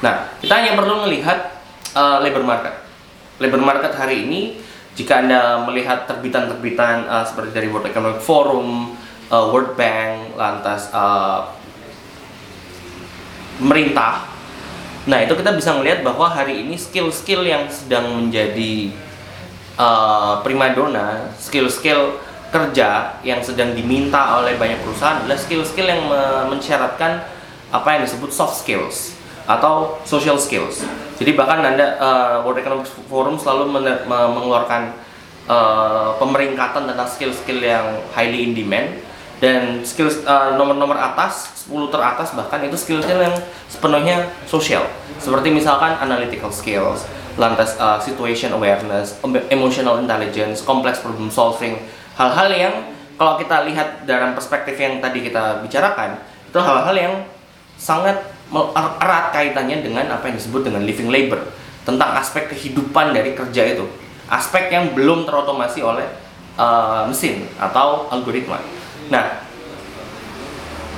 Nah, 0.00 0.32
kita 0.38 0.54
hanya 0.54 0.78
perlu 0.78 1.02
melihat 1.02 1.59
uh, 1.94 2.18
labor 2.22 2.44
market. 2.44 2.74
Labor 3.40 3.62
market 3.62 3.92
hari 3.96 4.28
ini, 4.28 4.60
jika 4.94 5.24
anda 5.24 5.64
melihat 5.64 6.04
terbitan-terbitan 6.04 7.08
uh, 7.08 7.24
seperti 7.24 7.56
dari 7.56 7.68
World 7.72 7.88
Economic 7.88 8.20
Forum, 8.20 8.94
uh, 9.32 9.44
World 9.48 9.74
Bank, 9.78 10.36
lantas 10.36 10.92
uh, 10.92 11.56
nah 15.04 15.20
itu 15.20 15.36
kita 15.36 15.52
bisa 15.52 15.76
melihat 15.76 16.00
bahwa 16.00 16.32
hari 16.32 16.64
ini 16.64 16.80
skill-skill 16.80 17.44
yang 17.44 17.68
sedang 17.68 18.08
menjadi 18.08 18.88
uh, 19.76 20.40
primadona, 20.40 21.28
skill-skill 21.36 22.16
kerja 22.48 23.20
yang 23.20 23.44
sedang 23.44 23.76
diminta 23.76 24.40
oleh 24.40 24.56
banyak 24.56 24.80
perusahaan 24.80 25.20
adalah 25.20 25.36
skill-skill 25.36 25.86
yang 25.86 26.02
mensyaratkan 26.48 27.20
apa 27.70 27.88
yang 27.94 28.02
disebut 28.08 28.32
soft 28.32 28.64
skills 28.64 29.14
atau 29.44 30.00
social 30.08 30.40
skills. 30.40 30.82
Jadi 31.20 31.36
bahkan 31.36 31.60
Anda 31.60 32.00
uh, 32.00 32.34
World 32.48 32.64
Economic 32.64 32.88
Forum 32.88 33.36
selalu 33.36 33.68
mengeluarkan 34.08 34.96
uh, 35.44 36.16
pemeringkatan 36.16 36.88
tentang 36.88 37.04
skill-skill 37.04 37.60
yang 37.60 38.00
highly 38.16 38.48
in 38.48 38.56
demand 38.56 38.88
dan 39.36 39.84
skill 39.84 40.08
uh, 40.24 40.56
nomor-nomor 40.56 40.96
atas 40.96 41.64
10 41.68 41.92
teratas 41.92 42.32
bahkan 42.32 42.64
itu 42.64 42.72
skill-skill 42.72 43.20
yang 43.20 43.36
sepenuhnya 43.68 44.32
sosial. 44.48 44.88
Seperti 45.20 45.52
misalkan 45.52 46.00
analytical 46.00 46.48
skills 46.48 47.04
lantas 47.36 47.76
uh, 47.76 48.00
situation 48.00 48.56
awareness, 48.56 49.20
emotional 49.52 50.00
intelligence, 50.00 50.64
complex 50.64 51.04
problem 51.04 51.28
solving, 51.28 51.76
hal-hal 52.16 52.48
yang 52.48 52.74
kalau 53.20 53.36
kita 53.36 53.68
lihat 53.68 54.08
dalam 54.08 54.32
perspektif 54.32 54.80
yang 54.80 55.04
tadi 55.04 55.20
kita 55.20 55.60
bicarakan, 55.60 56.16
itu 56.48 56.56
hal-hal 56.56 56.96
yang 56.96 57.14
sangat 57.76 58.16
erat 58.54 59.30
kaitannya 59.30 59.82
dengan 59.82 60.10
apa 60.10 60.30
yang 60.30 60.36
disebut 60.36 60.66
dengan 60.66 60.82
living 60.82 61.08
labor, 61.08 61.46
tentang 61.86 62.18
aspek 62.18 62.50
kehidupan 62.50 63.14
dari 63.14 63.32
kerja 63.34 63.78
itu, 63.78 63.86
aspek 64.26 64.70
yang 64.74 64.92
belum 64.94 65.24
terotomasi 65.24 65.80
oleh 65.82 66.06
uh, 66.58 67.06
mesin 67.06 67.46
atau 67.56 68.10
algoritma. 68.10 68.58
Nah, 69.10 69.42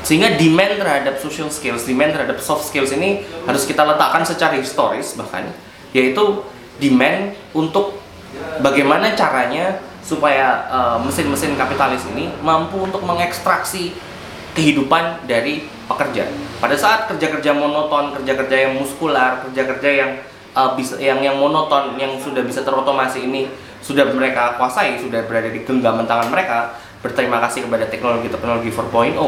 sehingga 0.03 0.35
demand 0.35 0.83
terhadap 0.83 1.15
social 1.23 1.47
skills, 1.47 1.87
demand 1.87 2.11
terhadap 2.12 2.43
soft 2.43 2.67
skills 2.67 2.91
ini 2.91 3.23
harus 3.47 3.62
kita 3.62 3.87
letakkan 3.87 4.27
secara 4.27 4.59
historis 4.59 5.15
bahkan 5.15 5.47
yaitu 5.95 6.43
demand 6.83 7.37
untuk 7.55 8.03
bagaimana 8.59 9.15
caranya 9.15 9.79
supaya 10.03 10.67
uh, 10.67 10.99
mesin-mesin 10.99 11.55
kapitalis 11.55 12.03
ini 12.11 12.35
mampu 12.43 12.83
untuk 12.83 13.07
mengekstraksi 13.07 13.95
kehidupan 14.59 15.23
dari 15.31 15.71
pekerja. 15.87 16.29
Pada 16.62 16.77
saat 16.79 17.11
kerja-kerja 17.11 17.51
monoton, 17.55 18.14
kerja-kerja 18.21 18.57
yang 18.68 18.73
muskular, 18.79 19.42
kerja-kerja 19.49 19.90
yang 19.90 20.11
uh, 20.55 20.73
bisa 20.79 20.97
yang 21.01 21.21
yang 21.21 21.37
monoton 21.37 21.99
yang 21.99 22.16
sudah 22.21 22.45
bisa 22.45 22.62
terotomasi 22.62 23.27
ini 23.27 23.49
sudah 23.83 24.07
mereka 24.14 24.55
kuasai, 24.57 25.03
sudah 25.03 25.27
berada 25.27 25.51
di 25.51 25.66
genggaman 25.66 26.07
tangan 26.07 26.31
mereka, 26.31 26.79
berterima 27.03 27.42
kasih 27.42 27.66
kepada 27.66 27.90
teknologi-teknologi 27.90 28.71
4.0. 28.71 29.18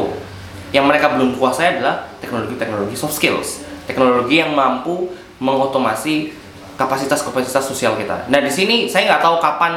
Yang 0.71 0.85
mereka 0.87 1.05
belum 1.11 1.35
kuasai 1.35 1.79
adalah 1.79 2.07
teknologi-teknologi 2.23 2.95
soft 2.95 3.19
skills, 3.19 3.67
teknologi 3.83 4.39
yang 4.39 4.55
mampu 4.55 5.11
mengotomasi 5.43 6.31
kapasitas-kapasitas 6.79 7.67
sosial 7.67 7.99
kita. 7.99 8.27
Nah 8.31 8.39
di 8.39 8.51
sini 8.51 8.87
saya 8.87 9.11
nggak 9.11 9.23
tahu 9.23 9.35
kapan 9.43 9.73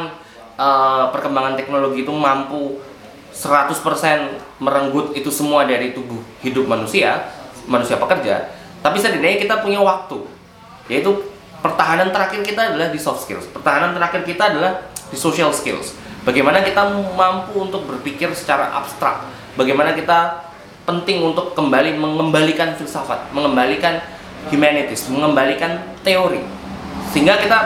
uh, 0.59 1.11
perkembangan 1.11 1.59
teknologi 1.59 2.03
itu 2.07 2.15
mampu 2.15 2.79
100% 3.33 4.61
merenggut 4.63 5.15
itu 5.15 5.31
semua 5.31 5.65
dari 5.69 5.95
tubuh 5.95 6.19
hidup 6.43 6.67
manusia, 6.67 7.31
manusia 7.69 8.01
pekerja. 8.01 8.51
Tapi 8.83 8.97
setidaknya 8.99 9.39
kita 9.43 9.55
punya 9.63 9.79
waktu, 9.83 10.23
yaitu 10.91 11.29
pertahanan 11.61 12.11
terakhir 12.15 12.43
kita 12.43 12.75
adalah 12.75 12.89
di 12.91 12.99
soft 12.99 13.27
skills. 13.27 13.47
Pertahanan 13.51 13.95
terakhir 13.95 14.23
kita 14.27 14.55
adalah 14.55 14.87
di 15.11 15.17
social 15.19 15.51
skills. 15.51 15.95
Bagaimana 16.27 16.61
kita 16.61 16.93
mampu 17.17 17.63
untuk 17.63 17.89
berpikir 17.89 18.31
secara 18.35 18.75
abstrak. 18.75 19.25
Bagaimana 19.57 19.97
kita 19.97 20.45
penting 20.87 21.21
untuk 21.21 21.53
kembali 21.53 21.99
mengembalikan 21.99 22.73
filsafat, 22.79 23.29
mengembalikan 23.35 24.01
humanities, 24.49 25.11
mengembalikan 25.11 25.83
teori 26.07 26.41
sehingga 27.13 27.41
kita 27.41 27.59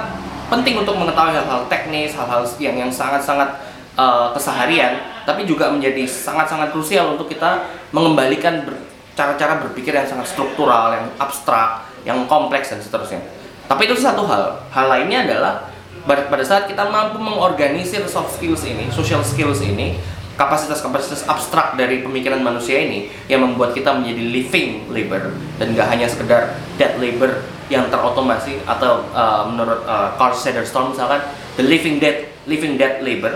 penting 0.50 0.78
untuk 0.78 0.94
mengetahui 0.94 1.34
hal-hal 1.34 1.66
teknis 1.66 2.14
hal-hal 2.14 2.44
yang 2.62 2.76
yang 2.76 2.92
sangat-sangat 2.92 3.48
uh, 3.96 4.32
keseharian 4.32 5.22
tapi 5.22 5.46
juga 5.46 5.70
menjadi 5.70 6.02
sangat-sangat 6.08 6.74
krusial 6.74 7.14
untuk 7.14 7.30
kita 7.30 7.66
mengembalikan 7.94 8.66
ber, 8.66 8.74
cara-cara 9.14 9.62
berpikir 9.62 9.94
yang 9.94 10.08
sangat 10.08 10.32
struktural 10.32 10.96
yang 10.96 11.06
abstrak 11.20 11.86
yang 12.02 12.18
kompleks 12.26 12.74
dan 12.74 12.82
seterusnya. 12.82 13.22
Tapi 13.70 13.86
itu 13.86 13.94
satu 13.94 14.26
hal. 14.26 14.58
Hal 14.74 14.86
lainnya 14.90 15.22
adalah 15.22 15.70
pada 16.02 16.42
saat 16.42 16.66
kita 16.66 16.90
mampu 16.90 17.22
mengorganisir 17.22 18.02
soft 18.10 18.34
skills 18.34 18.66
ini 18.66 18.90
social 18.90 19.22
skills 19.22 19.62
ini 19.62 19.94
kapasitas-kapasitas 20.34 21.28
abstrak 21.30 21.78
dari 21.78 22.02
pemikiran 22.02 22.42
manusia 22.42 22.82
ini 22.82 23.06
yang 23.30 23.46
membuat 23.46 23.76
kita 23.76 23.94
menjadi 23.94 24.22
living 24.32 24.70
labor. 24.90 25.30
Dan 25.60 25.78
gak 25.78 25.92
hanya 25.92 26.10
sekedar 26.10 26.58
dead 26.80 26.98
labor 26.98 27.46
yang 27.70 27.86
terotomasi 27.88 28.58
atau 28.66 29.06
uh, 29.14 29.46
menurut 29.46 29.86
uh, 29.86 30.12
Carl 30.18 30.34
Sederstorm 30.34 30.92
misalkan 30.92 31.22
the 31.56 31.64
living 31.64 32.02
dead 32.02 32.28
living 32.44 32.76
dead 32.76 33.00
labor 33.00 33.32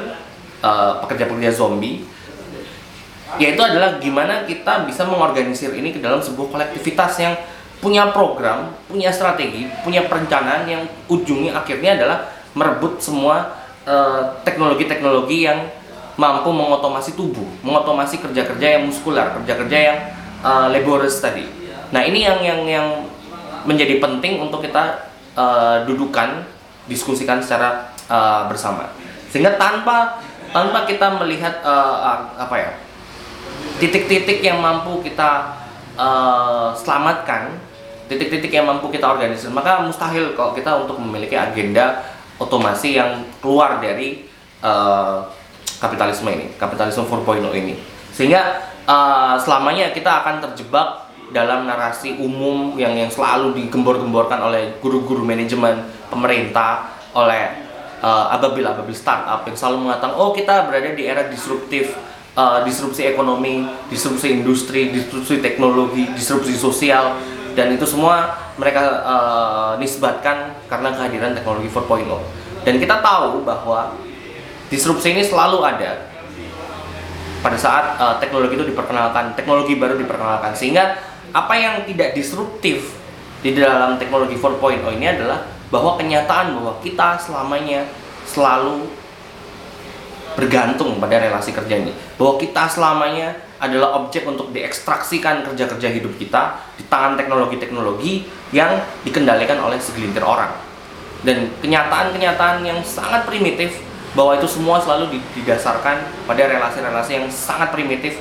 uh, 0.62 1.02
pekerja-pekerja 1.04 1.52
zombie 1.52 2.06
yaitu 3.36 3.58
adalah 3.58 3.98
gimana 3.98 4.46
kita 4.46 4.86
bisa 4.86 5.02
mengorganisir 5.02 5.74
ini 5.74 5.90
ke 5.90 5.98
dalam 5.98 6.22
sebuah 6.22 6.46
kolektivitas 6.46 7.18
yang 7.20 7.34
punya 7.82 8.08
program, 8.14 8.72
punya 8.88 9.12
strategi, 9.12 9.68
punya 9.84 10.08
perencanaan 10.08 10.64
yang 10.64 10.82
ujungnya 11.10 11.52
akhirnya 11.58 12.00
adalah 12.00 12.18
merebut 12.56 13.02
semua 13.02 13.52
teknologi-teknologi 14.42 15.44
uh, 15.44 15.46
yang 15.52 15.58
mampu 16.16 16.48
mengotomasi 16.48 17.12
tubuh, 17.12 17.44
mengotomasi 17.60 18.18
kerja-kerja 18.24 18.80
yang 18.80 18.88
muskular, 18.88 19.36
kerja-kerja 19.36 19.78
yang 19.78 19.98
uh, 20.40 20.66
laborious 20.72 21.20
tadi. 21.20 21.44
Nah 21.92 22.02
ini 22.02 22.24
yang 22.24 22.40
yang 22.40 22.60
yang 22.64 22.86
menjadi 23.68 24.00
penting 24.00 24.40
untuk 24.40 24.64
kita 24.64 25.12
uh, 25.36 25.84
dudukan, 25.84 26.42
diskusikan 26.88 27.38
secara 27.38 27.92
uh, 28.08 28.48
bersama. 28.48 28.90
Sehingga 29.30 29.60
tanpa 29.60 30.24
tanpa 30.56 30.88
kita 30.88 31.20
melihat 31.20 31.60
uh, 31.60 32.32
apa 32.40 32.56
ya 32.56 32.70
titik-titik 33.76 34.40
yang 34.40 34.56
mampu 34.64 35.04
kita 35.04 35.52
uh, 36.00 36.72
selamatkan, 36.72 37.52
titik-titik 38.08 38.48
yang 38.48 38.64
mampu 38.64 38.88
kita 38.88 39.04
organisir, 39.04 39.52
maka 39.52 39.84
mustahil 39.84 40.32
kalau 40.32 40.56
kita 40.56 40.72
untuk 40.80 40.96
memiliki 40.96 41.36
agenda 41.36 42.00
otomasi 42.40 42.96
yang 42.96 43.20
keluar 43.44 43.84
dari 43.84 44.24
uh, 44.64 45.28
kapitalisme 45.76 46.32
ini, 46.32 46.56
kapitalisme 46.56 47.04
4.0 47.04 47.52
ini. 47.52 47.76
Sehingga 48.16 48.64
uh, 48.88 49.36
selamanya 49.36 49.92
kita 49.92 50.24
akan 50.24 50.40
terjebak 50.40 51.04
dalam 51.36 51.68
narasi 51.68 52.16
umum 52.16 52.80
yang 52.80 52.96
yang 52.96 53.12
selalu 53.12 53.52
digembor-gemborkan 53.60 54.40
oleh 54.40 54.80
guru-guru 54.80 55.20
manajemen 55.20 55.84
pemerintah 56.08 56.96
oleh 57.12 57.65
uh, 58.06 58.30
ababil-ababil 58.38 58.94
startup 58.94 59.42
yang 59.42 59.58
selalu 59.58 59.90
mengatakan 59.90 60.14
oh 60.14 60.30
kita 60.30 60.70
berada 60.70 60.94
di 60.94 61.02
era 61.02 61.26
disruptif 61.26 61.98
uh, 62.38 62.62
disrupsi 62.62 63.10
ekonomi, 63.10 63.66
disrupsi 63.90 64.30
industri, 64.30 64.94
disrupsi 64.94 65.42
teknologi, 65.42 66.06
disrupsi 66.14 66.54
sosial 66.54 67.18
dan 67.58 67.74
itu 67.74 67.82
semua 67.82 68.38
mereka 68.54 69.02
uh, 69.02 69.72
nisbatkan 69.82 70.54
karena 70.70 70.94
kehadiran 70.94 71.34
teknologi 71.34 71.66
4.0 71.66 72.06
dan 72.62 72.74
kita 72.78 73.02
tahu 73.02 73.42
bahwa 73.42 73.98
disrupsi 74.70 75.14
ini 75.18 75.26
selalu 75.26 75.66
ada 75.66 76.14
pada 77.46 77.54
saat 77.54 77.94
uh, 78.02 78.14
teknologi 78.18 78.58
itu 78.58 78.66
diperkenalkan, 78.74 79.38
teknologi 79.38 79.78
baru 79.78 79.94
diperkenalkan. 79.94 80.50
Sehingga 80.58 80.98
apa 81.30 81.54
yang 81.54 81.86
tidak 81.86 82.18
disruptif 82.18 82.98
di 83.44 83.54
dalam 83.54 84.00
teknologi 84.02 84.34
4.0 84.34 84.82
ini 84.98 85.06
adalah 85.06 85.55
bahwa 85.70 85.98
kenyataan 85.98 86.54
bahwa 86.58 86.78
kita 86.82 87.18
selamanya 87.18 87.86
selalu 88.26 88.86
bergantung 90.36 91.00
pada 91.00 91.16
relasi 91.16 91.50
kerja 91.50 91.80
ini. 91.80 91.92
Bahwa 92.20 92.36
kita 92.36 92.68
selamanya 92.68 93.34
adalah 93.56 93.96
objek 94.04 94.28
untuk 94.28 94.52
diekstraksikan 94.52 95.40
kerja-kerja 95.48 95.88
hidup 95.88 96.12
kita 96.20 96.60
di 96.76 96.84
tangan 96.92 97.16
teknologi-teknologi 97.16 98.28
yang 98.52 98.76
dikendalikan 99.02 99.56
oleh 99.64 99.80
segelintir 99.80 100.20
orang. 100.20 100.52
Dan 101.24 101.48
kenyataan-kenyataan 101.64 102.62
yang 102.62 102.84
sangat 102.84 103.24
primitif 103.24 103.80
bahwa 104.12 104.36
itu 104.36 104.48
semua 104.48 104.76
selalu 104.80 105.18
didasarkan 105.32 106.28
pada 106.28 106.42
relasi-relasi 106.44 107.10
yang 107.16 107.26
sangat 107.32 107.72
primitif 107.72 108.20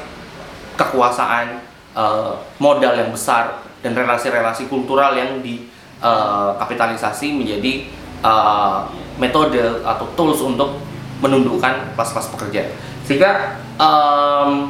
kekuasaan 0.79 1.59
eh, 1.95 2.33
modal 2.59 2.95
yang 2.95 3.11
besar 3.11 3.59
dan 3.83 3.91
relasi-relasi 3.91 4.71
kultural 4.71 5.13
yang 5.15 5.43
di 5.43 5.67
uh, 6.05 6.53
kapitalisasi 6.61 7.33
menjadi 7.33 7.89
uh, 8.21 8.85
metode 9.17 9.81
atau 9.81 10.05
tools 10.13 10.45
untuk 10.45 10.77
menundukkan 11.25 11.97
kelas-kelas 11.97 12.29
pekerja 12.37 12.69
sehingga 13.01 13.57
um, 13.81 14.69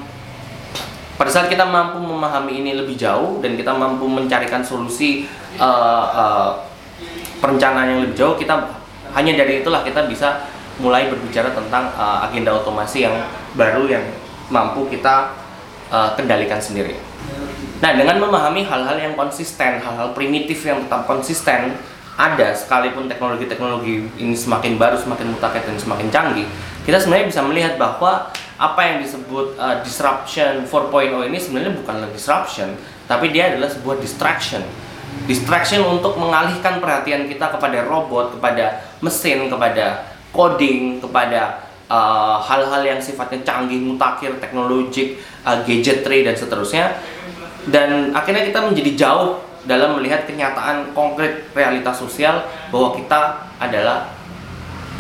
pada 1.16 1.32
saat 1.32 1.48
kita 1.48 1.64
mampu 1.68 2.00
memahami 2.00 2.64
ini 2.64 2.72
lebih 2.76 2.96
jauh 2.96 3.40
dan 3.44 3.56
kita 3.56 3.72
mampu 3.76 4.08
mencarikan 4.08 4.64
solusi 4.64 5.28
uh, 5.60 6.06
uh, 6.12 6.50
perencanaan 7.40 7.96
yang 7.96 8.00
lebih 8.08 8.16
jauh 8.16 8.36
kita 8.36 8.56
hanya 9.16 9.40
dari 9.40 9.64
itulah 9.64 9.84
kita 9.84 10.08
bisa 10.12 10.44
mulai 10.80 11.08
berbicara 11.08 11.56
tentang 11.56 11.88
uh, 11.96 12.28
agenda 12.28 12.52
otomasi 12.52 13.08
yang 13.08 13.16
baru 13.56 13.88
yang 13.88 14.04
mampu 14.52 14.92
kita 14.92 15.32
uh, 15.88 16.12
kendalikan 16.20 16.60
sendiri. 16.60 17.00
Nah, 17.84 17.92
dengan 17.92 18.24
memahami 18.24 18.64
hal-hal 18.64 18.96
yang 18.96 19.14
konsisten, 19.20 19.84
hal-hal 19.84 20.16
primitif 20.16 20.64
yang 20.64 20.88
tetap 20.88 21.04
konsisten 21.04 21.76
ada 22.16 22.56
sekalipun 22.56 23.12
teknologi-teknologi 23.12 24.08
ini 24.16 24.32
semakin 24.32 24.80
baru, 24.80 24.96
semakin 24.96 25.36
mutakhir 25.36 25.68
dan 25.68 25.76
semakin 25.76 26.08
canggih, 26.08 26.48
kita 26.88 26.96
sebenarnya 26.96 27.28
bisa 27.28 27.42
melihat 27.44 27.76
bahwa 27.76 28.32
apa 28.56 28.82
yang 28.88 29.04
disebut 29.04 29.60
uh, 29.60 29.84
disruption 29.84 30.64
4.0 30.64 31.28
ini 31.28 31.36
sebenarnya 31.36 31.76
bukanlah 31.76 32.08
disruption, 32.16 32.80
tapi 33.12 33.36
dia 33.36 33.52
adalah 33.52 33.68
sebuah 33.68 34.00
distraction. 34.00 34.64
Distraction 35.28 35.84
untuk 35.84 36.16
mengalihkan 36.16 36.80
perhatian 36.80 37.28
kita 37.28 37.52
kepada 37.52 37.84
robot, 37.84 38.40
kepada 38.40 38.80
mesin, 39.04 39.52
kepada 39.52 40.08
coding, 40.32 41.04
kepada 41.04 41.68
uh, 41.92 42.40
hal-hal 42.40 42.80
uh, 42.80 42.88
yang 42.96 43.00
sifatnya 43.04 43.44
canggih, 43.44 43.84
mutakhir, 43.84 44.40
teknologik, 44.40 45.20
uh, 45.44 45.60
gadgetry 45.68 46.24
dan 46.24 46.40
seterusnya 46.40 46.96
dan 47.70 48.14
akhirnya 48.14 48.46
kita 48.46 48.60
menjadi 48.62 48.92
jauh 48.94 49.42
dalam 49.66 49.98
melihat 49.98 50.30
kenyataan 50.30 50.94
konkret 50.94 51.50
realitas 51.58 51.98
sosial 51.98 52.46
bahwa 52.70 52.94
kita 52.94 53.50
adalah 53.58 54.14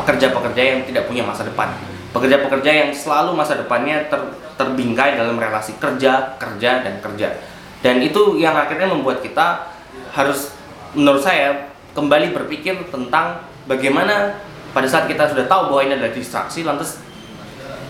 pekerja-pekerja 0.02 0.62
yang 0.62 0.80
tidak 0.90 1.06
punya 1.06 1.22
masa 1.22 1.46
depan. 1.46 1.70
Pekerja-pekerja 2.10 2.72
yang 2.72 2.90
selalu 2.96 3.38
masa 3.38 3.60
depannya 3.60 4.10
ter, 4.10 4.18
terbingkai 4.58 5.20
dalam 5.20 5.38
relasi 5.38 5.78
kerja, 5.78 6.40
kerja, 6.42 6.72
dan 6.82 6.98
kerja. 7.04 7.38
Dan 7.86 8.02
itu 8.02 8.42
yang 8.42 8.58
akhirnya 8.58 8.90
membuat 8.90 9.22
kita 9.22 9.70
harus 10.16 10.56
menurut 10.98 11.22
saya 11.22 11.70
kembali 11.94 12.34
berpikir 12.34 12.90
tentang 12.90 13.46
bagaimana 13.70 14.42
pada 14.74 14.88
saat 14.90 15.06
kita 15.06 15.32
sudah 15.32 15.46
tahu 15.46 15.72
bahwa 15.72 15.82
ini 15.86 15.94
adalah 16.00 16.16
distraksi 16.16 16.66
lantas 16.66 17.04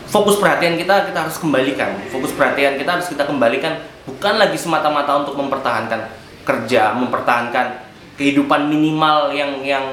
fokus 0.09 0.37
perhatian 0.37 0.77
kita 0.77 1.09
kita 1.09 1.19
harus 1.27 1.37
kembalikan. 1.37 1.97
Fokus 2.09 2.31
perhatian 2.33 2.77
kita 2.77 2.99
harus 2.99 3.07
kita 3.09 3.25
kembalikan 3.25 3.81
bukan 4.05 4.37
lagi 4.37 4.57
semata-mata 4.57 5.25
untuk 5.25 5.35
mempertahankan 5.37 6.09
kerja, 6.45 6.93
mempertahankan 6.93 7.85
kehidupan 8.15 8.69
minimal 8.69 9.33
yang 9.33 9.59
yang 9.65 9.85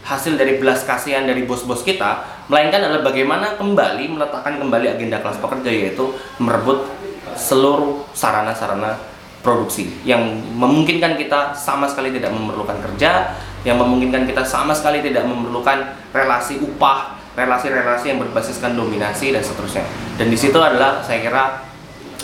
hasil 0.00 0.34
dari 0.40 0.56
belas 0.56 0.82
kasihan 0.88 1.28
dari 1.28 1.44
bos-bos 1.44 1.84
kita, 1.84 2.24
melainkan 2.48 2.80
adalah 2.80 3.04
bagaimana 3.04 3.54
kembali 3.60 4.16
meletakkan 4.16 4.56
kembali 4.56 4.96
agenda 4.96 5.20
kelas 5.20 5.38
pekerja 5.38 5.70
yaitu 5.70 6.16
merebut 6.40 6.88
seluruh 7.36 8.08
sarana-sarana 8.16 8.96
produksi 9.44 9.92
yang 10.04 10.20
memungkinkan 10.56 11.16
kita 11.16 11.52
sama 11.56 11.88
sekali 11.88 12.12
tidak 12.12 12.32
memerlukan 12.32 12.80
kerja, 12.80 13.36
yang 13.64 13.76
memungkinkan 13.76 14.24
kita 14.24 14.44
sama 14.44 14.72
sekali 14.72 15.04
tidak 15.04 15.28
memerlukan 15.28 15.96
relasi 16.16 16.60
upah, 16.60 17.19
relasi-relasi 17.40 18.12
yang 18.12 18.18
berbasiskan 18.20 18.76
dominasi 18.76 19.32
dan 19.32 19.40
seterusnya. 19.40 19.84
Dan 20.20 20.28
di 20.28 20.36
situ 20.36 20.60
adalah 20.60 21.00
saya 21.00 21.24
kira 21.24 21.44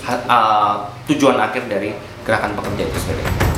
uh, 0.05 0.75
tujuan 1.09 1.41
akhir 1.41 1.65
dari 1.67 1.97
gerakan 2.27 2.53
pekerja 2.53 2.85
itu 2.85 2.99
sendiri. 3.01 3.56